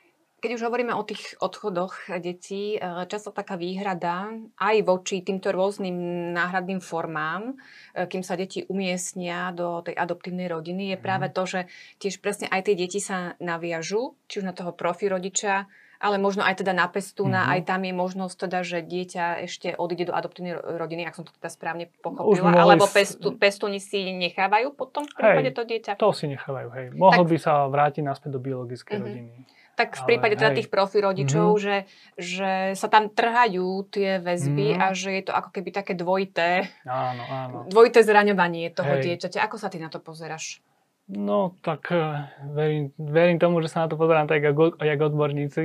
Keď 0.45 0.61
už 0.61 0.69
hovoríme 0.69 0.93
o 0.93 1.01
tých 1.09 1.41
odchodoch 1.41 2.13
detí, 2.21 2.77
často 3.09 3.33
taká 3.33 3.57
výhrada 3.57 4.29
aj 4.61 4.77
voči 4.85 5.25
týmto 5.25 5.49
rôznym 5.49 5.97
náhradným 6.37 6.85
formám, 6.85 7.57
kým 7.97 8.21
sa 8.21 8.37
deti 8.37 8.69
umiestnia 8.69 9.57
do 9.57 9.81
tej 9.81 9.97
adoptívnej 9.97 10.53
rodiny, 10.53 10.93
je 10.93 10.99
práve 11.01 11.33
mhm. 11.33 11.35
to, 11.35 11.43
že 11.49 11.61
tiež 11.97 12.21
presne 12.21 12.53
aj 12.53 12.69
tie 12.69 12.77
deti 12.77 13.01
sa 13.01 13.41
naviažu, 13.41 14.21
či 14.29 14.45
už 14.45 14.45
na 14.45 14.53
toho 14.53 14.77
profi 14.77 15.09
rodiča, 15.09 15.65
ale 15.97 16.21
možno 16.21 16.45
aj 16.45 16.61
teda 16.61 16.77
na 16.77 16.85
pestúna, 16.93 17.49
mm-hmm. 17.49 17.55
aj 17.57 17.61
tam 17.65 17.81
je 17.81 17.95
možnosť 17.97 18.37
teda, 18.45 18.61
že 18.61 18.79
dieťa 18.85 19.25
ešte 19.49 19.73
odíde 19.73 20.13
do 20.13 20.15
adoptívnej 20.15 20.61
rodiny, 20.61 21.09
ak 21.09 21.17
som 21.17 21.25
to 21.25 21.33
teda 21.41 21.49
správne 21.49 21.89
pochopila, 22.05 22.53
alebo 22.53 22.85
pestu, 22.85 23.33
pestúni 23.41 23.81
si 23.81 24.13
nechávajú 24.13 24.77
potom 24.77 25.09
v 25.09 25.17
prípade 25.17 25.49
hej, 25.49 25.57
to 25.57 25.63
dieťa? 25.65 25.93
to 25.97 26.13
si 26.13 26.29
nechávajú, 26.29 26.69
hej. 26.77 26.87
Mohol 26.93 27.25
tak... 27.25 27.31
by 27.33 27.37
sa 27.41 27.53
vrátiť 27.73 28.03
naspäť 28.05 28.31
do 28.37 28.41
biologickej 28.45 28.93
mm-hmm. 28.93 29.09
rodiny. 29.09 29.33
Tak 29.75 29.99
v 29.99 30.03
prípade 30.07 30.39
teda 30.39 30.55
tých 30.55 30.71
profi 30.71 31.03
rodičov, 31.03 31.59
mm-hmm. 31.59 31.65
že, 31.65 31.77
že 32.15 32.53
sa 32.79 32.87
tam 32.87 33.11
trhajú 33.11 33.87
tie 33.91 34.23
väzby 34.23 34.79
mm-hmm. 34.79 34.85
a 34.85 34.87
že 34.95 35.11
je 35.19 35.23
to 35.27 35.33
ako 35.35 35.51
keby 35.51 35.71
také 35.75 35.93
dvojité, 35.99 36.71
áno, 36.87 37.23
áno. 37.27 37.57
dvojité 37.67 38.07
zraňovanie 38.07 38.71
toho 38.71 38.99
hej. 38.99 39.19
dieťaťa. 39.19 39.43
Ako 39.45 39.59
sa 39.59 39.69
ty 39.69 39.83
na 39.83 39.91
to 39.91 39.99
pozeráš? 39.99 40.63
No, 41.05 41.53
tak 41.61 41.93
eh, 41.93 42.33
verím, 42.57 42.97
verím 42.97 43.37
tomu, 43.37 43.61
že 43.61 43.69
sa 43.69 43.85
na 43.85 43.93
to 43.93 44.01
pozerám 44.01 44.25
tak 44.25 44.41
jak 44.81 45.01
odborníci, 45.05 45.63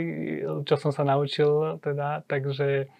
čo 0.67 0.76
som 0.76 0.91
sa 0.91 1.08
naučil 1.08 1.80
teda, 1.80 2.28
takže 2.28 2.91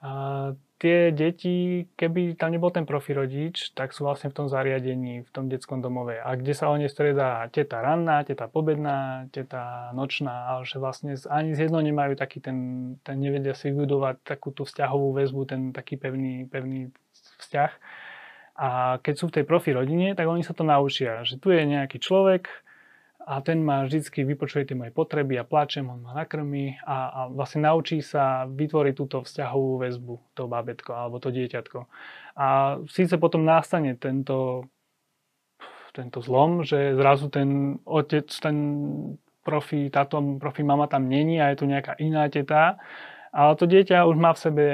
a, 0.00 0.52
tie 0.76 1.08
deti, 1.08 1.88
keby 1.96 2.36
tam 2.36 2.52
nebol 2.52 2.68
ten 2.68 2.84
profi 2.84 3.16
rodič, 3.16 3.72
tak 3.72 3.96
sú 3.96 4.04
vlastne 4.04 4.28
v 4.28 4.36
tom 4.36 4.46
zariadení, 4.46 5.24
v 5.24 5.30
tom 5.32 5.48
detskom 5.48 5.80
domove. 5.80 6.20
A 6.20 6.36
kde 6.36 6.52
sa 6.52 6.68
o 6.68 6.76
ne 6.76 6.84
striedá 6.84 7.48
teta 7.48 7.80
ranná, 7.80 8.20
teta 8.28 8.44
pobedná, 8.44 9.28
teta 9.32 9.88
nočná, 9.96 10.52
ale 10.52 10.68
že 10.68 10.76
vlastne 10.76 11.16
ani 11.32 11.56
z 11.56 11.68
jednou 11.68 11.80
nemajú 11.80 12.20
taký 12.20 12.44
ten, 12.44 12.58
ten 13.00 13.16
nevedia 13.16 13.56
si 13.56 13.72
vybudovať 13.72 14.20
takú 14.20 14.52
tú 14.52 14.68
vzťahovú 14.68 15.16
väzbu, 15.16 15.40
ten 15.48 15.62
taký 15.72 15.96
pevný, 15.96 16.44
pevný 16.44 16.92
vzťah. 17.40 17.72
A 18.56 19.00
keď 19.00 19.14
sú 19.16 19.24
v 19.32 19.34
tej 19.40 19.44
profi 19.48 19.72
rodine, 19.72 20.12
tak 20.12 20.28
oni 20.28 20.44
sa 20.44 20.52
to 20.52 20.64
naučia, 20.64 21.24
že 21.24 21.40
tu 21.40 21.52
je 21.52 21.64
nejaký 21.64 22.00
človek, 22.00 22.48
a 23.26 23.42
ten 23.42 23.58
ma 23.58 23.82
vždycky 23.82 24.22
vypočuje 24.22 24.70
tie 24.70 24.78
moje 24.78 24.94
potreby 24.94 25.34
a 25.34 25.42
plačem, 25.42 25.82
on 25.90 25.98
ma 25.98 26.14
nakrmí 26.14 26.78
a, 26.86 27.10
a 27.10 27.20
vlastne 27.26 27.66
naučí 27.66 27.98
sa 27.98 28.46
vytvoriť 28.46 28.94
túto 28.94 29.26
vzťahovú 29.26 29.82
väzbu, 29.82 30.14
to 30.38 30.46
babetko 30.46 30.94
alebo 30.94 31.18
to 31.18 31.34
dieťatko. 31.34 31.90
A 32.38 32.78
síce 32.86 33.18
potom 33.18 33.42
nastane 33.42 33.98
tento, 33.98 34.70
tento 35.90 36.22
zlom, 36.22 36.62
že 36.62 36.94
zrazu 36.94 37.26
ten 37.26 37.82
otec, 37.82 38.30
ten 38.30 38.56
profi, 39.42 39.90
táto 39.90 40.22
profi 40.38 40.62
mama 40.62 40.86
tam 40.86 41.10
není 41.10 41.42
a 41.42 41.50
je 41.50 41.58
tu 41.58 41.66
nejaká 41.66 41.98
iná 41.98 42.30
teta, 42.30 42.78
ale 43.34 43.52
to 43.58 43.66
dieťa 43.66 44.06
už 44.06 44.16
má 44.22 44.30
v 44.38 44.42
sebe 44.42 44.64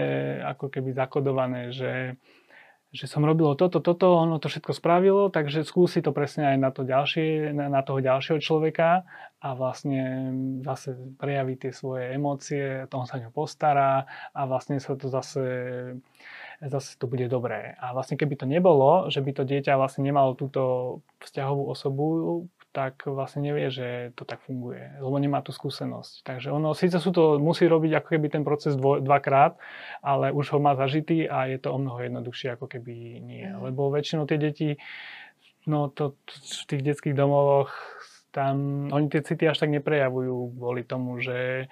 ako 0.44 0.68
keby 0.68 0.92
zakodované, 0.92 1.72
že 1.72 2.20
že 2.92 3.08
som 3.08 3.24
robil 3.24 3.48
toto, 3.56 3.80
toto, 3.80 4.20
ono 4.20 4.36
to 4.36 4.52
všetko 4.52 4.76
spravilo, 4.76 5.32
takže 5.32 5.64
skúsi 5.64 6.04
to 6.04 6.12
presne 6.12 6.52
aj 6.52 6.56
na, 6.60 6.70
to 6.70 6.84
ďalšie, 6.84 7.56
na, 7.56 7.80
toho 7.80 8.04
ďalšieho 8.04 8.36
človeka 8.36 9.08
a 9.40 9.48
vlastne 9.56 10.28
zase 10.60 10.92
prejaví 11.16 11.56
tie 11.56 11.72
svoje 11.72 12.12
emócie, 12.12 12.84
toho 12.92 13.08
sa 13.08 13.16
ňo 13.16 13.32
postará 13.32 14.04
a 14.36 14.40
vlastne 14.44 14.76
sa 14.76 14.92
to 14.92 15.08
zase 15.08 15.40
zase 16.62 16.94
to 16.94 17.10
bude 17.10 17.26
dobré. 17.26 17.74
A 17.82 17.90
vlastne 17.90 18.14
keby 18.14 18.38
to 18.38 18.46
nebolo, 18.46 19.10
že 19.10 19.18
by 19.18 19.34
to 19.34 19.42
dieťa 19.42 19.74
vlastne 19.74 20.06
nemalo 20.06 20.38
túto 20.38 21.00
vzťahovú 21.18 21.66
osobu, 21.66 22.06
tak 22.72 23.04
vlastne 23.04 23.44
nevie, 23.44 23.68
že 23.68 24.16
to 24.16 24.24
tak 24.24 24.40
funguje, 24.48 24.96
lebo 24.96 25.16
nemá 25.20 25.44
tú 25.44 25.52
skúsenosť. 25.52 26.24
Takže 26.24 26.48
ono, 26.48 26.72
síce 26.72 26.96
sú 26.96 27.12
to, 27.12 27.36
musí 27.36 27.68
robiť 27.68 28.00
ako 28.00 28.08
keby 28.16 28.26
ten 28.32 28.42
proces 28.48 28.74
dvo, 28.80 28.96
dvakrát, 28.96 29.60
ale 30.00 30.32
už 30.32 30.56
ho 30.56 30.58
má 30.58 30.72
zažitý 30.72 31.28
a 31.28 31.52
je 31.52 31.60
to 31.60 31.68
o 31.68 31.78
mnoho 31.78 32.00
jednoduchšie 32.00 32.56
ako 32.56 32.66
keby 32.72 33.20
nie. 33.20 33.44
Mm. 33.44 33.68
Lebo 33.68 33.92
väčšinou 33.92 34.24
tie 34.24 34.40
deti, 34.40 34.80
no 35.68 35.92
to, 35.92 36.16
v 36.32 36.64
tých 36.72 36.82
detských 36.82 37.12
domovoch, 37.12 37.76
tam, 38.32 38.88
oni 38.88 39.12
tie 39.12 39.20
city 39.20 39.44
až 39.44 39.60
tak 39.60 39.70
neprejavujú 39.70 40.56
kvôli 40.56 40.82
tomu, 40.88 41.20
že 41.20 41.68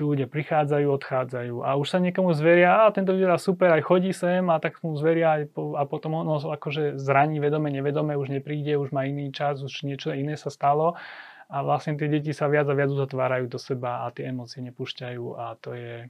tí 0.00 0.08
ľudia 0.08 0.24
prichádzajú, 0.24 0.88
odchádzajú 0.96 1.54
a 1.60 1.76
už 1.76 1.92
sa 1.92 2.00
niekomu 2.00 2.32
zveria, 2.32 2.88
a 2.88 2.92
tento 2.96 3.12
vyzerá 3.12 3.36
super, 3.36 3.68
aj 3.68 3.84
chodí 3.84 4.16
sem 4.16 4.40
a 4.48 4.56
tak 4.56 4.80
mu 4.80 4.96
zveria 4.96 5.44
po, 5.44 5.76
a 5.76 5.84
potom 5.84 6.24
ono 6.24 6.40
akože 6.40 6.96
zraní 6.96 7.36
vedome, 7.36 7.68
nevedome, 7.68 8.16
už 8.16 8.32
nepríde, 8.32 8.80
už 8.80 8.96
má 8.96 9.04
iný 9.04 9.28
čas, 9.28 9.60
už 9.60 9.84
niečo 9.84 10.16
iné 10.16 10.40
sa 10.40 10.48
stalo 10.48 10.96
a 11.52 11.60
vlastne 11.60 12.00
tie 12.00 12.08
deti 12.08 12.32
sa 12.32 12.48
viac 12.48 12.64
a 12.64 12.72
viac 12.72 12.88
zatvárajú 12.88 13.52
do 13.52 13.60
seba 13.60 14.08
a 14.08 14.14
tie 14.16 14.32
emócie 14.32 14.64
nepúšťajú 14.64 15.24
a 15.36 15.60
to 15.60 15.76
je, 15.76 16.08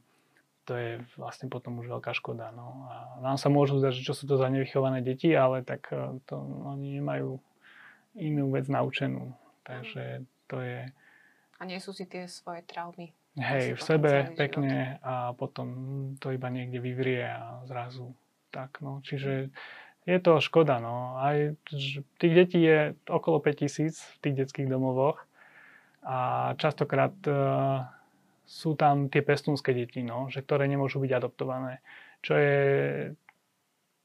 to 0.70 0.72
je 0.78 0.90
vlastne 1.18 1.50
potom 1.50 1.82
už 1.82 1.90
veľká 1.90 2.14
škoda. 2.14 2.54
No. 2.54 2.86
A 2.86 3.18
nám 3.26 3.42
sa 3.42 3.50
môžu 3.50 3.82
zdať, 3.82 3.98
že 3.98 4.06
čo 4.06 4.14
sú 4.14 4.30
to 4.30 4.38
za 4.38 4.46
nevychované 4.46 5.02
deti, 5.02 5.34
ale 5.34 5.66
tak 5.66 5.90
e, 5.90 6.22
to, 6.30 6.38
oni 6.70 7.02
nemajú 7.02 7.42
inú 8.22 8.54
vec 8.54 8.70
naučenú. 8.70 9.34
Takže 9.66 10.22
to 10.46 10.62
je... 10.62 10.86
A 11.58 11.62
nie 11.66 11.82
sú 11.82 11.90
si 11.90 12.06
tie 12.06 12.30
svoje 12.30 12.62
traumy 12.68 13.10
Hej, 13.38 13.78
v 13.78 13.82
sebe 13.82 14.10
pekne 14.34 14.98
život. 14.98 15.06
a 15.06 15.14
potom 15.38 15.68
to 16.18 16.34
iba 16.34 16.50
niekde 16.50 16.82
vyvrie 16.82 17.22
a 17.22 17.62
zrazu 17.70 18.10
tak, 18.50 18.82
no. 18.82 18.98
Čiže 19.06 19.54
je 20.02 20.18
to 20.18 20.42
škoda, 20.42 20.82
no. 20.82 21.14
Aj 21.22 21.54
tých 22.18 22.34
detí 22.34 22.58
je 22.58 22.98
okolo 23.06 23.38
5000 23.38 23.94
v 23.94 24.16
tých 24.18 24.34
detských 24.44 24.66
domovoch 24.66 25.22
a 26.02 26.50
častokrát 26.56 27.14
uh, 27.28 27.86
sú 28.50 28.74
tam 28.74 29.06
tie 29.06 29.22
pestúnske 29.22 29.70
deti, 29.70 30.02
no, 30.02 30.26
že 30.26 30.42
ktoré 30.42 30.66
nemôžu 30.66 30.98
byť 30.98 31.12
adoptované. 31.14 31.78
Čo 32.18 32.34
je, 32.34 32.58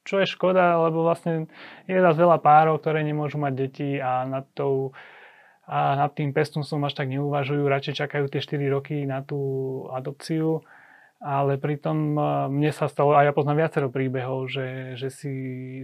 čo 0.06 0.22
je 0.22 0.26
škoda, 0.30 0.78
lebo 0.86 1.02
vlastne 1.02 1.50
je 1.90 1.98
zase 1.98 2.22
veľa 2.22 2.38
párov, 2.38 2.78
ktoré 2.78 3.02
nemôžu 3.02 3.42
mať 3.42 3.52
deti 3.58 3.98
a 3.98 4.22
nad 4.22 4.46
tou 4.54 4.94
a 5.66 5.98
nad 5.98 6.14
tým 6.14 6.30
pestúnstvom 6.30 6.86
až 6.86 6.94
tak 6.94 7.10
neuvažujú, 7.10 7.66
radšej 7.66 8.06
čakajú 8.06 8.30
tie 8.30 8.38
4 8.38 8.70
roky 8.70 9.02
na 9.02 9.26
tú 9.26 9.82
adopciu. 9.90 10.62
Ale 11.16 11.56
pritom 11.56 12.12
e, 12.12 12.22
mne 12.52 12.70
sa 12.76 12.92
stalo, 12.92 13.16
a 13.16 13.24
ja 13.24 13.32
poznám 13.32 13.66
viacero 13.66 13.88
príbehov, 13.88 14.52
že, 14.52 15.00
že, 15.00 15.08
si, 15.08 15.34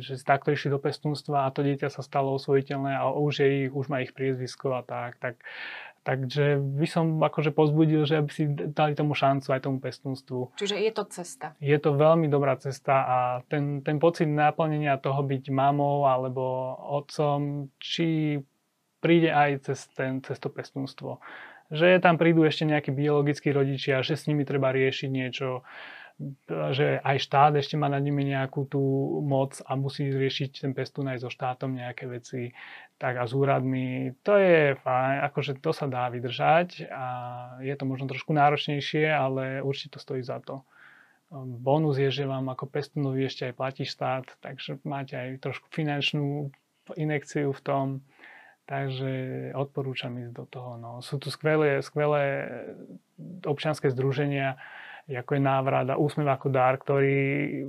že 0.04 0.20
si 0.20 0.24
takto 0.28 0.52
išli 0.52 0.68
do 0.68 0.76
pestúnstva 0.76 1.48
a 1.48 1.52
to 1.52 1.64
dieťa 1.64 1.88
sa 1.88 2.04
stalo 2.04 2.36
osvojiteľné 2.36 3.00
a 3.00 3.08
už, 3.16 3.40
je 3.40 3.48
ich, 3.64 3.70
už 3.72 3.88
má 3.88 4.04
ich 4.04 4.12
priezvisko 4.12 4.76
a 4.76 4.84
tak. 4.84 5.16
tak 5.18 5.40
Takže 6.02 6.58
by 6.58 6.86
som 6.90 7.22
akože 7.22 7.54
pozbudil, 7.54 8.02
že 8.02 8.18
aby 8.18 8.30
si 8.34 8.50
dali 8.50 8.98
tomu 8.98 9.14
šancu 9.14 9.54
aj 9.54 9.62
tomu 9.62 9.78
pestúnstvu. 9.78 10.58
Čiže 10.58 10.74
je 10.82 10.90
to 10.90 11.04
cesta. 11.06 11.54
Je 11.62 11.78
to 11.78 11.94
veľmi 11.94 12.26
dobrá 12.26 12.58
cesta 12.58 13.06
a 13.06 13.18
ten, 13.46 13.86
ten 13.86 14.02
pocit 14.02 14.26
naplnenia 14.26 14.98
toho 14.98 15.22
byť 15.22 15.54
mamou 15.54 16.10
alebo 16.10 16.74
otcom, 16.90 17.70
či 17.78 18.42
príde 19.02 19.34
aj 19.34 19.66
cez, 19.66 19.90
ten, 19.98 20.22
cez 20.22 20.38
to 20.38 20.46
pestúnstvo. 20.46 21.18
Že 21.74 21.98
tam 21.98 22.14
prídu 22.14 22.46
ešte 22.46 22.62
nejakí 22.62 22.94
biologickí 22.94 23.50
rodičia, 23.50 24.06
že 24.06 24.14
s 24.14 24.30
nimi 24.30 24.46
treba 24.46 24.70
riešiť 24.70 25.08
niečo, 25.10 25.66
že 26.70 27.02
aj 27.02 27.16
štát 27.18 27.52
ešte 27.58 27.74
má 27.74 27.90
nad 27.90 28.04
nimi 28.04 28.22
nejakú 28.22 28.68
tú 28.70 28.82
moc 29.24 29.58
a 29.66 29.74
musí 29.74 30.06
riešiť 30.06 30.62
ten 30.62 30.72
pestún 30.76 31.10
aj 31.10 31.26
so 31.26 31.30
štátom 31.32 31.74
nejaké 31.74 32.06
veci, 32.06 32.54
tak 33.00 33.18
a 33.18 33.26
s 33.26 33.32
úradmi. 33.34 34.14
To 34.22 34.38
je 34.38 34.78
fajn, 34.78 35.16
akože 35.32 35.52
to 35.58 35.74
sa 35.74 35.90
dá 35.90 36.06
vydržať 36.12 36.86
a 36.92 37.06
je 37.64 37.74
to 37.74 37.84
možno 37.88 38.06
trošku 38.06 38.30
náročnejšie, 38.30 39.10
ale 39.10 39.64
určite 39.64 39.98
to 39.98 40.04
stojí 40.04 40.22
za 40.22 40.38
to. 40.38 40.62
Bonus 41.32 41.96
je, 41.96 42.12
že 42.12 42.28
vám 42.28 42.52
ako 42.52 42.68
pestúnovi 42.68 43.24
ešte 43.24 43.48
aj 43.48 43.54
platí 43.56 43.84
štát, 43.88 44.36
takže 44.44 44.84
máte 44.84 45.16
aj 45.16 45.40
trošku 45.40 45.72
finančnú 45.72 46.52
inekciu 46.92 47.56
v 47.56 47.60
tom 47.64 47.86
Takže 48.62 49.10
odporúčam 49.58 50.14
ísť 50.22 50.32
do 50.32 50.44
toho. 50.46 50.78
No. 50.78 51.02
Sú 51.02 51.18
tu 51.18 51.34
skvelé, 51.34 51.82
skvelé 51.82 52.46
občianske 53.42 53.90
združenia, 53.90 54.54
ako 55.10 55.34
je 55.34 55.42
návrat 55.42 55.86
a 55.90 55.98
úsmev 55.98 56.30
ako 56.30 56.48
dar, 56.54 56.78
ktorí 56.78 57.18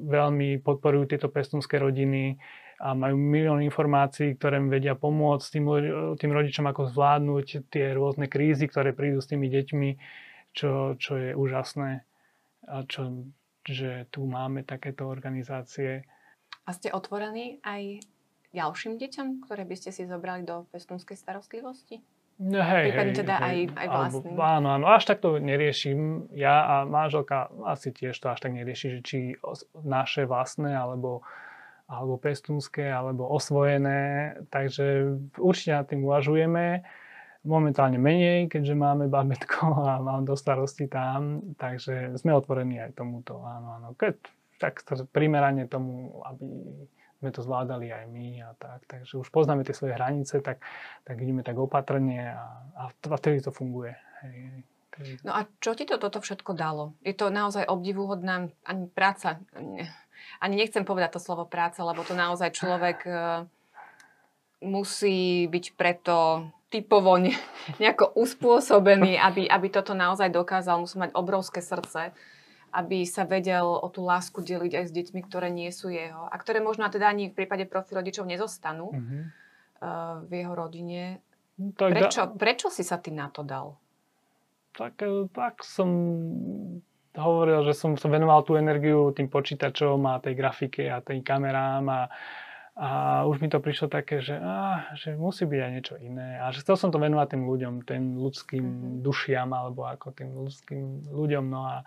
veľmi 0.06 0.62
podporujú 0.62 1.18
tieto 1.18 1.34
pestunské 1.34 1.82
rodiny 1.82 2.38
a 2.78 2.94
majú 2.94 3.18
milión 3.18 3.64
informácií, 3.66 4.38
ktoré 4.38 4.62
im 4.62 4.70
vedia 4.70 4.94
pomôcť 4.94 5.46
tým, 5.50 5.66
tým 6.20 6.32
rodičom, 6.36 6.66
ako 6.70 6.94
zvládnuť 6.94 7.74
tie 7.74 7.96
rôzne 7.98 8.30
krízy, 8.30 8.70
ktoré 8.70 8.94
prídu 8.94 9.18
s 9.24 9.30
tými 9.30 9.50
deťmi, 9.50 9.90
čo, 10.54 10.94
čo 11.00 11.14
je 11.18 11.32
úžasné. 11.34 12.06
A 12.70 12.86
čo, 12.86 13.28
že 13.66 14.06
tu 14.14 14.28
máme 14.30 14.62
takéto 14.62 15.10
organizácie. 15.10 16.06
A 16.64 16.70
ste 16.72 16.94
otvorení 16.94 17.60
aj 17.66 18.04
ďalším 18.54 19.02
deťom, 19.02 19.28
ktoré 19.44 19.66
by 19.66 19.76
ste 19.76 19.90
si 19.90 20.06
zobrali 20.06 20.46
do 20.46 20.70
pestúnskej 20.70 21.18
starostlivosti? 21.18 22.00
No, 22.42 22.66
hej, 22.66 22.90
hej, 22.98 23.14
teda 23.14 23.38
hej, 23.46 23.70
aj, 23.78 23.78
aj 23.78 23.88
vlastným. 23.94 24.34
Alebo, 24.34 24.42
áno, 24.42 24.68
áno, 24.74 24.86
až 24.90 25.04
tak 25.06 25.22
to 25.22 25.38
neriešim. 25.38 26.30
Ja 26.34 26.66
a 26.66 26.76
manželka 26.82 27.54
asi 27.70 27.94
tiež 27.94 28.18
to 28.18 28.34
až 28.34 28.42
tak 28.42 28.58
nerieši, 28.58 28.98
že 28.98 29.00
či 29.06 29.18
naše 29.86 30.26
vlastné, 30.26 30.74
alebo, 30.74 31.22
alebo 31.86 32.18
pestúnske, 32.18 32.90
alebo 32.90 33.30
osvojené. 33.30 34.34
Takže 34.50 35.14
určite 35.38 35.78
nad 35.78 35.86
tým 35.86 36.02
uvažujeme. 36.10 36.82
Momentálne 37.46 38.02
menej, 38.02 38.50
keďže 38.50 38.74
máme 38.74 39.14
babetko 39.14 39.86
a 39.86 40.02
mám 40.02 40.26
do 40.26 40.34
starosti 40.34 40.90
tam, 40.90 41.54
takže 41.60 42.18
sme 42.18 42.34
otvorení 42.34 42.82
aj 42.82 42.98
tomuto. 42.98 43.46
Áno, 43.46 43.78
áno. 43.78 43.88
Keď, 43.94 44.16
tak 44.58 44.82
primerane 45.14 45.70
tomu, 45.70 46.24
aby 46.26 46.50
sme 47.24 47.32
to 47.32 47.40
zvládali 47.40 47.88
aj 47.88 48.06
my 48.12 48.28
a 48.44 48.52
tak. 48.60 48.84
Takže 48.92 49.24
už 49.24 49.32
poznáme 49.32 49.64
tie 49.64 49.72
svoje 49.72 49.96
hranice, 49.96 50.44
tak, 50.44 50.60
tak 51.08 51.16
ideme 51.16 51.40
tak 51.40 51.56
opatrne 51.56 52.36
a, 52.36 52.44
a, 52.76 52.84
a 52.92 53.18
to 53.18 53.52
funguje. 53.56 53.96
Hej. 54.28 54.68
No 55.26 55.34
a 55.34 55.50
čo 55.58 55.74
ti 55.74 55.90
to 55.90 55.98
toto 55.98 56.22
všetko 56.22 56.54
dalo? 56.54 56.94
Je 57.02 57.18
to 57.18 57.34
naozaj 57.34 57.66
obdivuhodná 57.66 58.52
ani 58.62 58.86
práca. 58.92 59.42
Ani 60.38 60.56
nechcem 60.60 60.86
povedať 60.86 61.18
to 61.18 61.24
slovo 61.24 61.50
práca, 61.50 61.82
lebo 61.82 62.06
to 62.06 62.14
naozaj 62.14 62.54
človek 62.54 63.00
e, 63.10 63.12
musí 64.62 65.50
byť 65.50 65.66
preto 65.74 66.48
typovo 66.70 67.18
ne, 67.18 67.34
nejako 67.82 68.14
uspôsobený, 68.18 69.18
aby, 69.18 69.50
aby 69.50 69.68
toto 69.74 69.98
naozaj 69.98 70.30
dokázal. 70.30 70.80
Musí 70.80 71.02
mať 71.02 71.12
obrovské 71.18 71.60
srdce, 71.60 72.14
aby 72.74 73.06
sa 73.06 73.30
vedel 73.30 73.64
o 73.64 73.88
tú 73.94 74.02
lásku 74.02 74.42
deliť 74.42 74.74
aj 74.82 74.86
s 74.90 74.92
deťmi, 74.92 75.22
ktoré 75.30 75.54
nie 75.54 75.70
sú 75.70 75.94
jeho 75.94 76.26
a 76.26 76.36
ktoré 76.42 76.58
možno 76.58 76.90
teda 76.90 77.06
ani 77.06 77.30
v 77.30 77.38
prípade 77.38 77.70
profi 77.70 77.94
rodičov 77.94 78.26
nezostanú 78.26 78.90
mm-hmm. 78.90 79.24
uh, 79.78 80.26
v 80.26 80.32
jeho 80.42 80.54
rodine. 80.58 81.22
No 81.62 81.70
tak 81.78 81.94
prečo, 81.94 82.22
da... 82.26 82.34
prečo 82.34 82.68
si 82.74 82.82
sa 82.82 82.98
ty 82.98 83.14
na 83.14 83.30
to 83.30 83.46
dal? 83.46 83.78
Tak, 84.74 85.06
eh, 85.06 85.30
tak 85.30 85.62
som 85.62 85.90
hovoril, 87.14 87.62
že 87.70 87.78
som, 87.78 87.94
som 87.94 88.10
venoval 88.10 88.42
tú 88.42 88.58
energiu 88.58 89.14
tým 89.14 89.30
počítačom 89.30 90.02
a 90.10 90.18
tej 90.18 90.34
grafike 90.34 90.90
a 90.90 90.98
tým 90.98 91.22
kamerám 91.22 91.86
a, 91.86 92.02
a 92.74 92.90
už 93.30 93.38
mi 93.38 93.54
to 93.54 93.62
prišlo 93.62 93.86
také, 93.86 94.18
že, 94.18 94.34
á, 94.34 94.90
že 94.98 95.14
musí 95.14 95.46
byť 95.46 95.60
aj 95.62 95.72
niečo 95.78 95.96
iné 96.02 96.42
a 96.42 96.50
že 96.50 96.66
chcel 96.66 96.74
som 96.74 96.90
to 96.90 96.98
venovať 96.98 97.38
tým 97.38 97.46
ľuďom, 97.46 97.74
tým 97.86 98.18
ľudským 98.18 98.66
mm-hmm. 98.66 99.06
dušiam 99.06 99.54
alebo 99.54 99.86
ako 99.86 100.10
tým 100.18 100.34
ľudským 100.34 101.14
ľuďom. 101.14 101.46
No 101.54 101.70
a, 101.70 101.86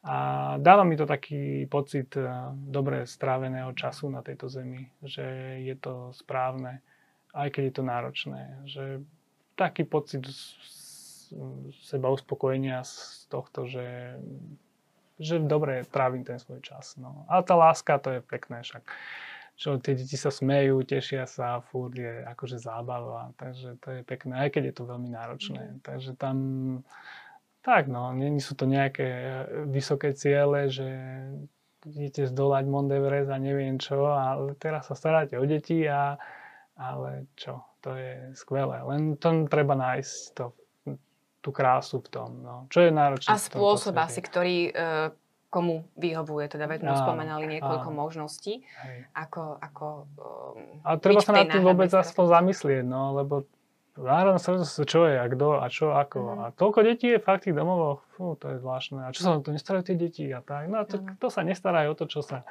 a 0.00 0.16
dáva 0.56 0.80
mi 0.80 0.96
to 0.96 1.04
taký 1.04 1.68
pocit 1.68 2.16
eh, 2.16 2.24
dobre 2.54 3.04
stráveného 3.04 3.76
času 3.76 4.08
na 4.08 4.24
tejto 4.24 4.48
zemi, 4.48 4.88
že 5.04 5.24
je 5.60 5.76
to 5.76 6.16
správne, 6.16 6.80
aj 7.36 7.48
keď 7.52 7.62
je 7.68 7.74
to 7.76 7.82
náročné. 7.84 8.42
Že 8.64 8.84
taký 9.60 9.84
pocit 9.84 10.24
seba 11.84 12.08
uspokojenia 12.10 12.82
z 12.82 13.26
tohto, 13.30 13.68
že, 13.68 14.18
že 15.20 15.38
dobre 15.38 15.86
trávim 15.86 16.24
ten 16.24 16.40
svoj 16.40 16.64
čas. 16.64 16.96
No. 16.98 17.28
Ale 17.28 17.44
tá 17.44 17.54
láska, 17.54 18.02
to 18.02 18.18
je 18.18 18.20
pekné 18.24 18.64
však. 18.64 18.82
Čo 19.60 19.76
tie 19.76 19.92
deti 19.92 20.16
sa 20.16 20.32
smejú, 20.32 20.80
tešia 20.88 21.28
sa, 21.28 21.60
furt 21.60 21.92
je 21.92 22.24
akože 22.24 22.56
zábava, 22.56 23.36
takže 23.36 23.76
to 23.84 23.88
je 23.92 24.02
pekné, 24.08 24.48
aj 24.48 24.56
keď 24.56 24.72
je 24.72 24.74
to 24.80 24.88
veľmi 24.88 25.10
náročné. 25.12 25.62
Mm. 25.76 25.78
Takže 25.84 26.16
tam, 26.16 26.36
tak 27.60 27.92
no, 27.92 28.12
nie 28.16 28.40
sú 28.40 28.56
to 28.56 28.64
nejaké 28.64 29.08
vysoké 29.68 30.16
ciele, 30.16 30.72
že 30.72 30.88
idete 31.84 32.28
zdolať 32.28 32.64
Mont 32.68 32.92
Everest 32.92 33.32
a 33.32 33.40
neviem 33.40 33.80
čo, 33.80 34.08
ale 34.08 34.56
teraz 34.56 34.88
sa 34.88 34.96
staráte 34.96 35.40
o 35.40 35.44
deti 35.44 35.84
a 35.88 36.20
ale 36.80 37.28
čo, 37.36 37.60
to 37.84 37.92
je 37.92 38.32
skvelé. 38.32 38.80
Len 38.80 39.20
to 39.20 39.44
treba 39.52 39.76
nájsť 39.76 40.16
to 40.32 40.56
tú 41.40 41.50
krásu 41.52 42.04
v 42.04 42.08
tom. 42.08 42.30
No. 42.44 42.56
Čo 42.68 42.88
je 42.88 42.92
náročné? 42.92 43.32
A 43.32 43.40
spôsob 43.40 43.96
asi, 43.96 44.20
ktorý 44.20 44.56
uh, 44.72 45.08
komu 45.48 45.88
vyhovuje. 45.96 46.46
Teda 46.52 46.68
veď 46.68 46.84
sme 46.84 46.94
spomenali 47.00 47.44
niekoľko 47.58 47.88
áno. 47.90 47.98
možností, 48.06 48.62
Hej. 48.62 49.08
ako, 49.16 49.58
ako 49.58 49.86
um, 50.20 50.84
A 50.84 51.00
treba 51.00 51.20
sa 51.24 51.34
nad 51.34 51.48
tým 51.50 51.64
vôbec 51.64 51.90
aspoň 51.90 52.24
zamyslieť, 52.28 52.84
no, 52.86 53.18
lebo 53.18 53.48
národná 54.02 54.40
starostlivosť, 54.40 54.88
čo 54.88 55.00
je 55.06 55.16
a 55.20 55.26
kto 55.28 55.46
a 55.60 55.66
čo 55.68 55.86
ako. 55.92 56.18
Mm. 56.18 56.38
A 56.40 56.44
toľko 56.56 56.78
detí 56.82 57.06
je 57.12 57.20
fakt 57.20 57.46
tých 57.46 57.56
domovoch, 57.56 58.02
fú, 58.16 58.34
to 58.40 58.52
je 58.52 58.56
zvláštne. 58.58 59.04
A 59.04 59.14
čo 59.14 59.22
sa 59.24 59.38
to 59.38 59.52
nestarajú 59.52 59.92
tie 59.92 59.96
deti 59.96 60.24
a 60.32 60.40
tak. 60.40 60.66
No 60.66 60.82
to, 60.88 61.00
mm. 61.00 61.16
kto 61.16 61.26
sa 61.28 61.44
nestará 61.44 61.86
o 61.86 61.94
to, 61.94 62.08
čo 62.08 62.24
sa, 62.24 62.48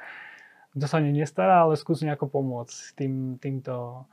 kto 0.78 0.86
sa 0.86 0.98
nestará, 1.02 1.66
ale 1.66 1.76
skúsi 1.76 2.06
nejako 2.06 2.30
pomôcť 2.30 2.98
tým, 2.98 3.42
týmto 3.42 4.06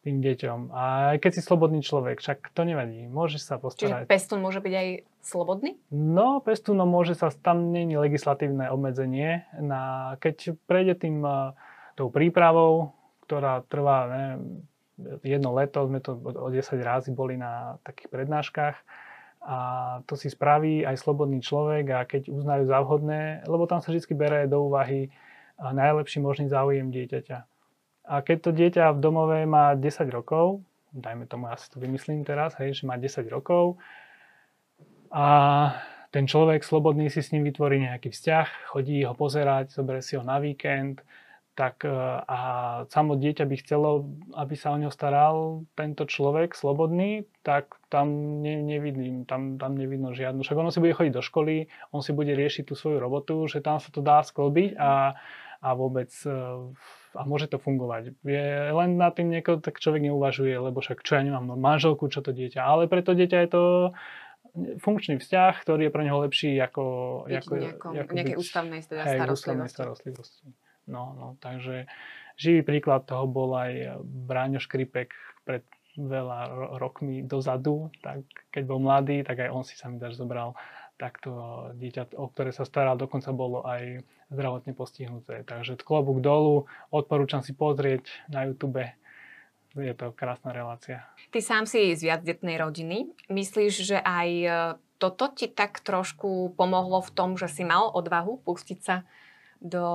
tým 0.00 0.24
deťom. 0.24 0.72
A 0.72 1.12
aj 1.12 1.18
keď 1.20 1.30
si 1.36 1.40
slobodný 1.44 1.84
človek, 1.84 2.24
však 2.24 2.56
to 2.56 2.64
nevadí, 2.64 3.04
môže 3.04 3.36
sa 3.36 3.60
postarať. 3.60 4.08
Čiže 4.08 4.08
pestún 4.08 4.40
môže 4.40 4.64
byť 4.64 4.74
aj 4.74 4.88
slobodný? 5.20 5.76
No, 5.92 6.40
pestúnom 6.40 6.88
môže 6.88 7.12
sa, 7.12 7.28
tam 7.28 7.68
není 7.68 8.00
legislatívne 8.00 8.72
obmedzenie. 8.72 9.44
Na, 9.60 10.16
keď 10.16 10.56
prejde 10.64 11.04
tým 11.04 11.20
uh, 11.20 11.52
tou 12.00 12.08
prípravou, 12.08 12.96
ktorá 13.28 13.60
trvá 13.68 13.98
ne, 14.08 14.24
jedno 15.24 15.54
leto, 15.56 15.86
sme 15.86 16.00
to 16.00 16.16
o 16.16 16.48
10 16.48 16.60
razy 16.80 17.10
boli 17.14 17.36
na 17.36 17.78
takých 17.84 18.08
prednáškach, 18.12 18.76
a 19.40 19.56
to 20.04 20.20
si 20.20 20.28
spraví 20.28 20.84
aj 20.84 21.00
slobodný 21.00 21.40
človek 21.40 21.84
a 21.96 22.04
keď 22.04 22.28
uznajú 22.28 22.68
za 22.68 22.78
vhodné, 22.84 23.40
lebo 23.48 23.64
tam 23.64 23.80
sa 23.80 23.88
vždy 23.88 24.12
bere 24.12 24.44
do 24.44 24.68
úvahy 24.68 25.08
najlepší 25.56 26.20
možný 26.20 26.52
záujem 26.52 26.92
dieťaťa. 26.92 27.38
A 28.10 28.14
keď 28.20 28.38
to 28.44 28.50
dieťa 28.52 28.84
v 28.92 29.00
domove 29.00 29.40
má 29.48 29.72
10 29.72 30.12
rokov, 30.12 30.60
dajme 30.92 31.24
tomu, 31.24 31.48
ja 31.48 31.56
si 31.56 31.72
to 31.72 31.80
vymyslím 31.80 32.20
teraz, 32.20 32.52
hej, 32.60 32.76
že 32.76 32.84
má 32.84 33.00
10 33.00 33.24
rokov 33.32 33.80
a 35.08 35.26
ten 36.10 36.26
človek 36.26 36.60
slobodný 36.60 37.06
si 37.08 37.22
s 37.22 37.30
ním 37.30 37.46
vytvorí 37.46 37.80
nejaký 37.80 38.10
vzťah, 38.10 38.74
chodí 38.74 39.06
ho 39.06 39.14
pozerať, 39.14 39.72
zoberie 39.72 40.02
si 40.02 40.18
ho 40.18 40.26
na 40.26 40.42
víkend, 40.42 41.00
tak 41.60 41.84
e, 41.84 41.92
a 42.24 42.38
samo 42.88 43.20
dieťa 43.20 43.44
by 43.44 43.56
chcelo, 43.60 44.08
aby 44.32 44.56
sa 44.56 44.72
o 44.72 44.80
ňo 44.80 44.88
staral 44.88 45.68
tento 45.76 46.08
človek 46.08 46.56
slobodný, 46.56 47.28
tak 47.44 47.76
tam 47.92 48.40
ne, 48.40 48.64
nevidím, 48.64 49.28
tam, 49.28 49.60
tam 49.60 49.76
nevidno 49.76 50.16
žiadnu. 50.16 50.40
Však 50.40 50.56
ono 50.56 50.72
si 50.72 50.80
bude 50.80 50.96
chodiť 50.96 51.12
do 51.12 51.20
školy, 51.20 51.68
on 51.92 52.00
si 52.00 52.16
bude 52.16 52.32
riešiť 52.32 52.64
tú 52.64 52.72
svoju 52.72 52.96
robotu, 52.96 53.44
že 53.44 53.60
tam 53.60 53.76
sa 53.76 53.92
to 53.92 54.00
dá 54.00 54.24
sklbiť 54.24 54.80
a, 54.80 55.20
a 55.60 55.68
vôbec 55.76 56.08
e, 56.24 56.32
a 57.12 57.22
môže 57.28 57.52
to 57.52 57.60
fungovať. 57.60 58.16
Je, 58.24 58.72
len 58.72 58.96
na 58.96 59.12
tým 59.12 59.28
nieko 59.28 59.60
tak 59.60 59.84
človek 59.84 60.00
neuvažuje, 60.08 60.56
lebo 60.56 60.80
však 60.80 61.04
čo 61.04 61.20
ja 61.20 61.22
nemám 61.26 61.60
manželku, 61.60 62.08
čo 62.08 62.24
to 62.24 62.32
dieťa. 62.32 62.64
Ale 62.64 62.88
pre 62.88 63.04
to 63.04 63.12
dieťa 63.12 63.38
je 63.44 63.50
to 63.52 63.62
funkčný 64.80 65.20
vzťah, 65.20 65.54
ktorý 65.60 65.90
je 65.90 65.92
pre 65.92 66.02
neho 66.08 66.18
lepší 66.24 66.56
ako... 66.56 66.82
Byť 67.28 67.36
ako, 67.36 67.52
nejakom, 67.54 67.92
ako 68.00 68.12
nejakej 68.16 68.36
byť, 68.38 68.42
ústavnej, 68.42 68.80
teda 68.82 69.02
hej, 69.04 69.18
starostlivosti. 69.20 69.36
ústavnej 69.36 69.68
starostlivosti. 69.68 70.46
No, 70.88 71.12
no, 71.16 71.26
takže 71.42 71.88
živý 72.40 72.64
príklad 72.64 73.04
toho 73.04 73.28
bol 73.28 73.52
aj 73.56 74.00
Bráňo 74.04 74.62
Škripek 74.62 75.12
pred 75.44 75.64
veľa 75.98 76.72
rokmi 76.78 77.26
dozadu, 77.26 77.90
tak 78.00 78.22
keď 78.54 78.62
bol 78.64 78.80
mladý, 78.80 79.26
tak 79.26 79.42
aj 79.42 79.50
on 79.50 79.64
si 79.66 79.74
sa 79.74 79.90
mi 79.90 79.98
dáš 79.98 80.16
zobral 80.16 80.54
takto 81.00 81.32
dieťa, 81.80 82.12
o 82.20 82.28
ktoré 82.28 82.52
sa 82.52 82.68
staral, 82.68 83.00
dokonca 83.00 83.32
bolo 83.32 83.64
aj 83.64 84.04
zdravotne 84.28 84.76
postihnuté. 84.76 85.42
Takže 85.48 85.80
klobúk 85.80 86.20
dolu, 86.20 86.68
odporúčam 86.92 87.40
si 87.40 87.56
pozrieť 87.56 88.04
na 88.28 88.44
YouTube. 88.44 88.84
Je 89.72 89.94
to 89.96 90.12
krásna 90.12 90.52
relácia. 90.52 91.08
Ty 91.32 91.40
sám 91.40 91.64
si 91.64 91.96
z 91.96 92.04
viacdetnej 92.04 92.60
rodiny. 92.60 93.08
Myslíš, 93.30 93.72
že 93.86 93.98
aj 94.02 94.28
e, 94.42 94.50
toto 94.98 95.30
ti 95.30 95.46
tak 95.46 95.78
trošku 95.80 96.58
pomohlo 96.58 97.00
v 97.00 97.10
tom, 97.14 97.38
že 97.38 97.46
si 97.46 97.62
mal 97.62 97.88
odvahu 97.88 98.42
pustiť 98.42 98.78
sa 98.82 99.06
do 99.62 99.86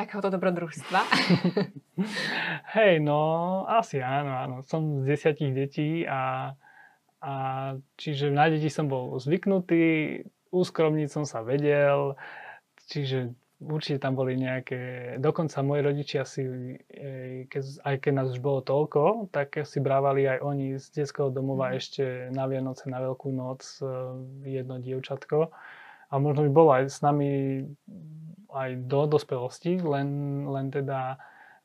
takéhoto 0.00 0.32
dobrodružstva? 0.32 1.00
Hej, 2.80 3.04
no 3.04 3.20
asi 3.68 4.00
áno, 4.00 4.32
áno. 4.32 4.56
Som 4.64 5.04
z 5.04 5.12
desiatich 5.12 5.52
detí 5.52 6.08
a 6.08 6.52
a 7.20 7.32
čiže 8.00 8.32
na 8.32 8.48
deti 8.48 8.72
som 8.72 8.88
bol 8.88 9.20
zvyknutý, 9.20 10.24
uskromniť 10.50 11.08
som 11.12 11.28
sa 11.28 11.44
vedel, 11.44 12.16
čiže 12.88 13.36
určite 13.60 14.00
tam 14.00 14.16
boli 14.16 14.40
nejaké, 14.40 15.14
dokonca 15.20 15.60
moji 15.60 15.84
rodičia 15.84 16.24
si, 16.24 16.48
keď, 17.52 17.62
aj 17.84 17.94
keď 18.00 18.12
nás 18.16 18.32
už 18.32 18.40
bolo 18.40 18.64
toľko, 18.64 19.28
tak 19.28 19.52
si 19.68 19.84
brávali 19.84 20.24
aj 20.24 20.38
oni 20.40 20.80
z 20.80 20.84
detského 20.96 21.28
domova 21.28 21.70
mm. 21.70 21.74
ešte 21.76 22.04
na 22.32 22.48
Vianoce, 22.48 22.88
na 22.88 23.04
Veľkú 23.04 23.28
noc 23.36 23.60
e, 23.84 23.86
jedno 24.48 24.80
dievčatko. 24.80 25.52
A 26.10 26.18
možno 26.18 26.46
by 26.46 26.50
bolo 26.50 26.70
aj 26.74 26.90
s 26.90 26.98
nami 27.00 27.62
aj 28.50 28.70
do 28.90 29.06
dospelosti, 29.06 29.78
len, 29.78 30.42
len 30.50 30.74
teda 30.74 31.16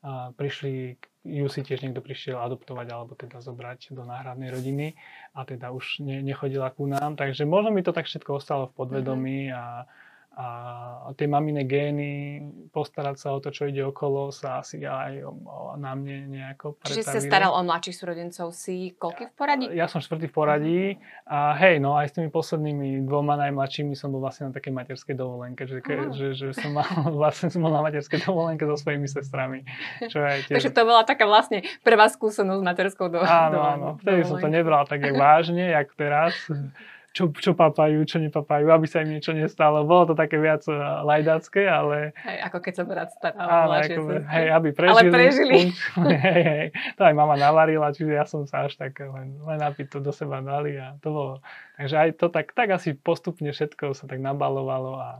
a 0.06 0.30
prišli 0.30 0.94
ju 1.26 1.50
si 1.50 1.66
tiež 1.66 1.82
niekto 1.82 1.98
prišiel 1.98 2.38
adoptovať 2.38 2.86
alebo 2.94 3.18
teda 3.18 3.42
zobrať 3.42 3.90
do 3.90 4.06
náhradnej 4.06 4.54
rodiny 4.54 4.94
a 5.34 5.42
teda 5.42 5.74
už 5.74 5.98
ne, 6.06 6.22
nechodila 6.22 6.70
ku 6.70 6.86
nám. 6.86 7.18
Takže 7.18 7.42
možno 7.42 7.74
mi 7.74 7.82
to 7.82 7.90
tak 7.90 8.06
všetko 8.06 8.38
ostalo 8.38 8.70
v 8.70 8.76
podvedomí 8.78 9.50
mm-hmm. 9.50 9.58
a 9.58 9.90
a 10.36 11.08
tie 11.16 11.24
mamine 11.24 11.64
gény, 11.64 12.44
postarať 12.68 13.16
sa 13.16 13.32
o 13.32 13.40
to, 13.40 13.48
čo 13.48 13.72
ide 13.72 13.80
okolo, 13.80 14.28
sa 14.28 14.60
asi 14.60 14.84
aj 14.84 15.24
o, 15.24 15.32
o, 15.32 15.80
na 15.80 15.96
mne 15.96 16.28
nejako 16.28 16.76
pretavili. 16.76 17.00
Čiže 17.00 17.08
sa 17.08 17.20
staral 17.24 17.56
o 17.56 17.60
mladších 17.64 17.96
súrodencov 17.96 18.52
si 18.52 18.92
koľky 19.00 19.32
v 19.32 19.32
poradí? 19.32 19.64
Ja, 19.72 19.84
ja 19.84 19.86
som 19.88 20.04
štvrtý 20.04 20.28
v 20.28 20.34
poradí 20.36 20.80
a 21.24 21.56
hej, 21.56 21.80
no 21.80 21.96
aj 21.96 22.12
s 22.12 22.20
tými 22.20 22.28
poslednými 22.28 23.08
dvoma 23.08 23.40
najmladšími 23.48 23.96
som 23.96 24.12
bol 24.12 24.20
vlastne 24.20 24.52
na 24.52 24.52
takej 24.52 24.76
materskej 24.76 25.16
dovolenke, 25.16 25.64
že, 25.64 25.80
ke, 25.80 26.12
že, 26.12 26.36
že 26.36 26.52
som 26.52 26.76
mal, 26.76 26.84
vlastne 27.24 27.48
som 27.48 27.64
bol 27.64 27.72
na 27.72 27.80
materskej 27.80 28.28
dovolenke 28.28 28.68
so 28.68 28.76
svojimi 28.76 29.08
sestrami. 29.08 29.64
Čo 30.04 30.20
aj 30.20 30.52
tiež... 30.52 30.60
Takže 30.60 30.70
to 30.76 30.82
bola 30.84 31.08
taká 31.08 31.24
vlastne 31.24 31.64
prvá 31.80 32.12
skúsenosť 32.12 32.60
s 32.60 32.64
materskou 32.76 33.08
dovolenkou. 33.08 33.56
Áno, 33.56 33.60
áno, 33.64 33.88
vtedy 34.04 34.28
som 34.28 34.36
to 34.36 34.52
nebral 34.52 34.84
tak 34.84 35.00
vážne, 35.16 35.72
jak 35.72 35.88
teraz 35.96 36.36
čo, 37.16 37.32
čo 37.32 37.56
papajú, 37.56 38.04
čo 38.04 38.20
nepapajú, 38.20 38.68
aby 38.68 38.84
sa 38.84 39.00
im 39.00 39.16
niečo 39.16 39.32
nestalo. 39.32 39.88
Bolo 39.88 40.12
to 40.12 40.14
také 40.20 40.36
viac 40.36 40.60
eh, 40.68 40.76
lajdácké, 40.76 41.64
ale... 41.64 42.12
Hej, 42.20 42.38
ako 42.44 42.58
keď 42.60 42.72
sa 42.76 42.84
brat 42.84 43.10
staral 43.16 43.48
áno, 43.48 43.72
ako, 43.80 44.00
hej, 44.20 44.46
aby 44.52 44.68
prežili. 44.76 44.92
Ale 44.92 45.02
prežili. 45.08 45.60
hej, 46.28 46.42
hej, 46.44 46.66
to 47.00 47.02
aj 47.08 47.14
mama 47.16 47.40
navarila, 47.40 47.88
čiže 47.96 48.12
ja 48.12 48.28
som 48.28 48.44
sa 48.44 48.68
až 48.68 48.76
tak 48.76 49.00
len, 49.00 49.40
len 49.40 49.60
aby 49.64 49.88
to 49.88 50.04
do 50.04 50.12
seba 50.12 50.44
dali 50.44 50.76
a 50.76 51.00
to 51.00 51.08
bolo... 51.08 51.32
Takže 51.80 51.96
aj 51.96 52.10
to 52.20 52.26
tak, 52.28 52.52
tak 52.52 52.68
asi 52.68 52.92
postupne 52.92 53.48
všetko 53.48 53.96
sa 53.96 54.04
tak 54.04 54.20
nabalovalo 54.20 55.00
a... 55.00 55.10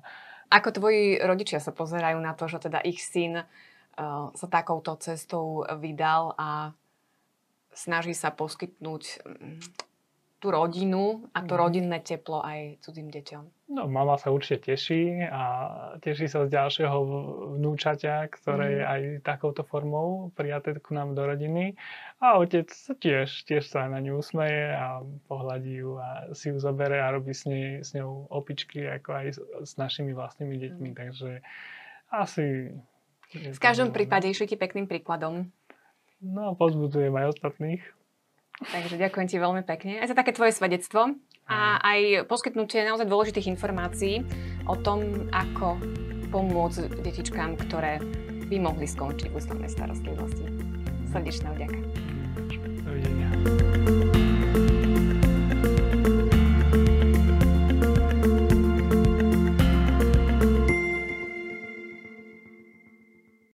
Ako 0.52 0.76
tvoji 0.76 1.16
rodičia 1.24 1.64
sa 1.64 1.72
pozerajú 1.72 2.20
na 2.20 2.36
to, 2.36 2.44
že 2.46 2.68
teda 2.68 2.84
ich 2.84 3.00
syn 3.00 3.40
uh, 3.40 4.30
sa 4.36 4.46
takouto 4.46 4.94
cestou 5.00 5.64
vydal 5.80 6.36
a 6.36 6.76
snaží 7.74 8.12
sa 8.16 8.30
poskytnúť 8.30 9.02
mm, 9.26 9.85
tú 10.36 10.52
rodinu 10.52 11.32
a 11.32 11.40
to 11.40 11.56
Mhm. 11.56 11.60
rodinné 11.60 11.98
teplo 12.04 12.44
aj 12.44 12.76
cudzím 12.84 13.08
deťom. 13.08 13.72
No, 13.72 13.88
mama 13.88 14.14
sa 14.14 14.28
určite 14.28 14.68
teší 14.68 15.24
a 15.26 15.42
teší 15.98 16.28
sa 16.28 16.44
z 16.44 16.52
ďalšieho 16.52 16.98
vnúčaťa, 17.56 18.28
ktoré 18.30 18.66
je 18.68 18.82
Mhm. 18.84 18.92
aj 18.92 19.00
takouto 19.24 19.64
formou 19.64 20.28
prijaté 20.36 20.76
k 20.76 20.88
nám 20.92 21.16
do 21.16 21.24
rodiny. 21.24 21.74
A 22.20 22.36
otec 22.36 22.68
tiež, 23.00 23.28
tiež 23.44 23.64
sa 23.64 23.88
na 23.88 23.98
ňu 23.98 24.20
usmeje 24.20 24.70
a 24.70 25.00
pohľadí 25.26 25.80
ju 25.80 25.96
a 25.96 26.30
si 26.36 26.52
ju 26.52 26.60
zoberie 26.60 27.00
a 27.00 27.10
robí 27.10 27.32
s, 27.32 27.48
nej, 27.48 27.80
s 27.80 27.96
ňou 27.96 28.28
opičky, 28.28 28.84
ako 28.86 29.08
aj 29.16 29.26
s, 29.32 29.38
s 29.40 29.72
našimi 29.76 30.12
vlastnými 30.12 30.56
deťmi. 30.56 30.88
Mhm. 30.92 30.96
Takže 30.96 31.30
asi... 32.12 32.76
V 33.34 33.58
každom 33.58 33.90
prípade 33.90 34.30
išli 34.30 34.46
ti 34.46 34.54
pekným 34.54 34.86
príkladom. 34.86 35.50
No, 36.22 36.54
pozbudzujem 36.54 37.10
aj 37.12 37.34
ostatných. 37.34 37.82
Takže 38.56 38.96
ďakujem 38.96 39.26
ti 39.28 39.36
veľmi 39.36 39.62
pekne 39.68 40.00
aj 40.00 40.08
za 40.08 40.16
také 40.16 40.32
tvoje 40.32 40.56
svedectvo 40.56 41.12
a 41.46 41.76
aj 41.78 42.24
poskytnutie 42.24 42.88
naozaj 42.88 43.04
dôležitých 43.04 43.52
informácií 43.52 44.24
o 44.64 44.74
tom, 44.80 45.28
ako 45.30 45.76
pomôcť 46.32 47.04
detičkám, 47.04 47.60
ktoré 47.68 48.00
by 48.48 48.56
mohli 48.58 48.88
skončiť 48.88 49.28
v 49.30 49.36
ústavnej 49.36 49.70
starostlivosti. 49.70 50.46
Srdečná 51.12 51.52
vďaka. 51.52 51.78
Dovidenia. 52.82 53.75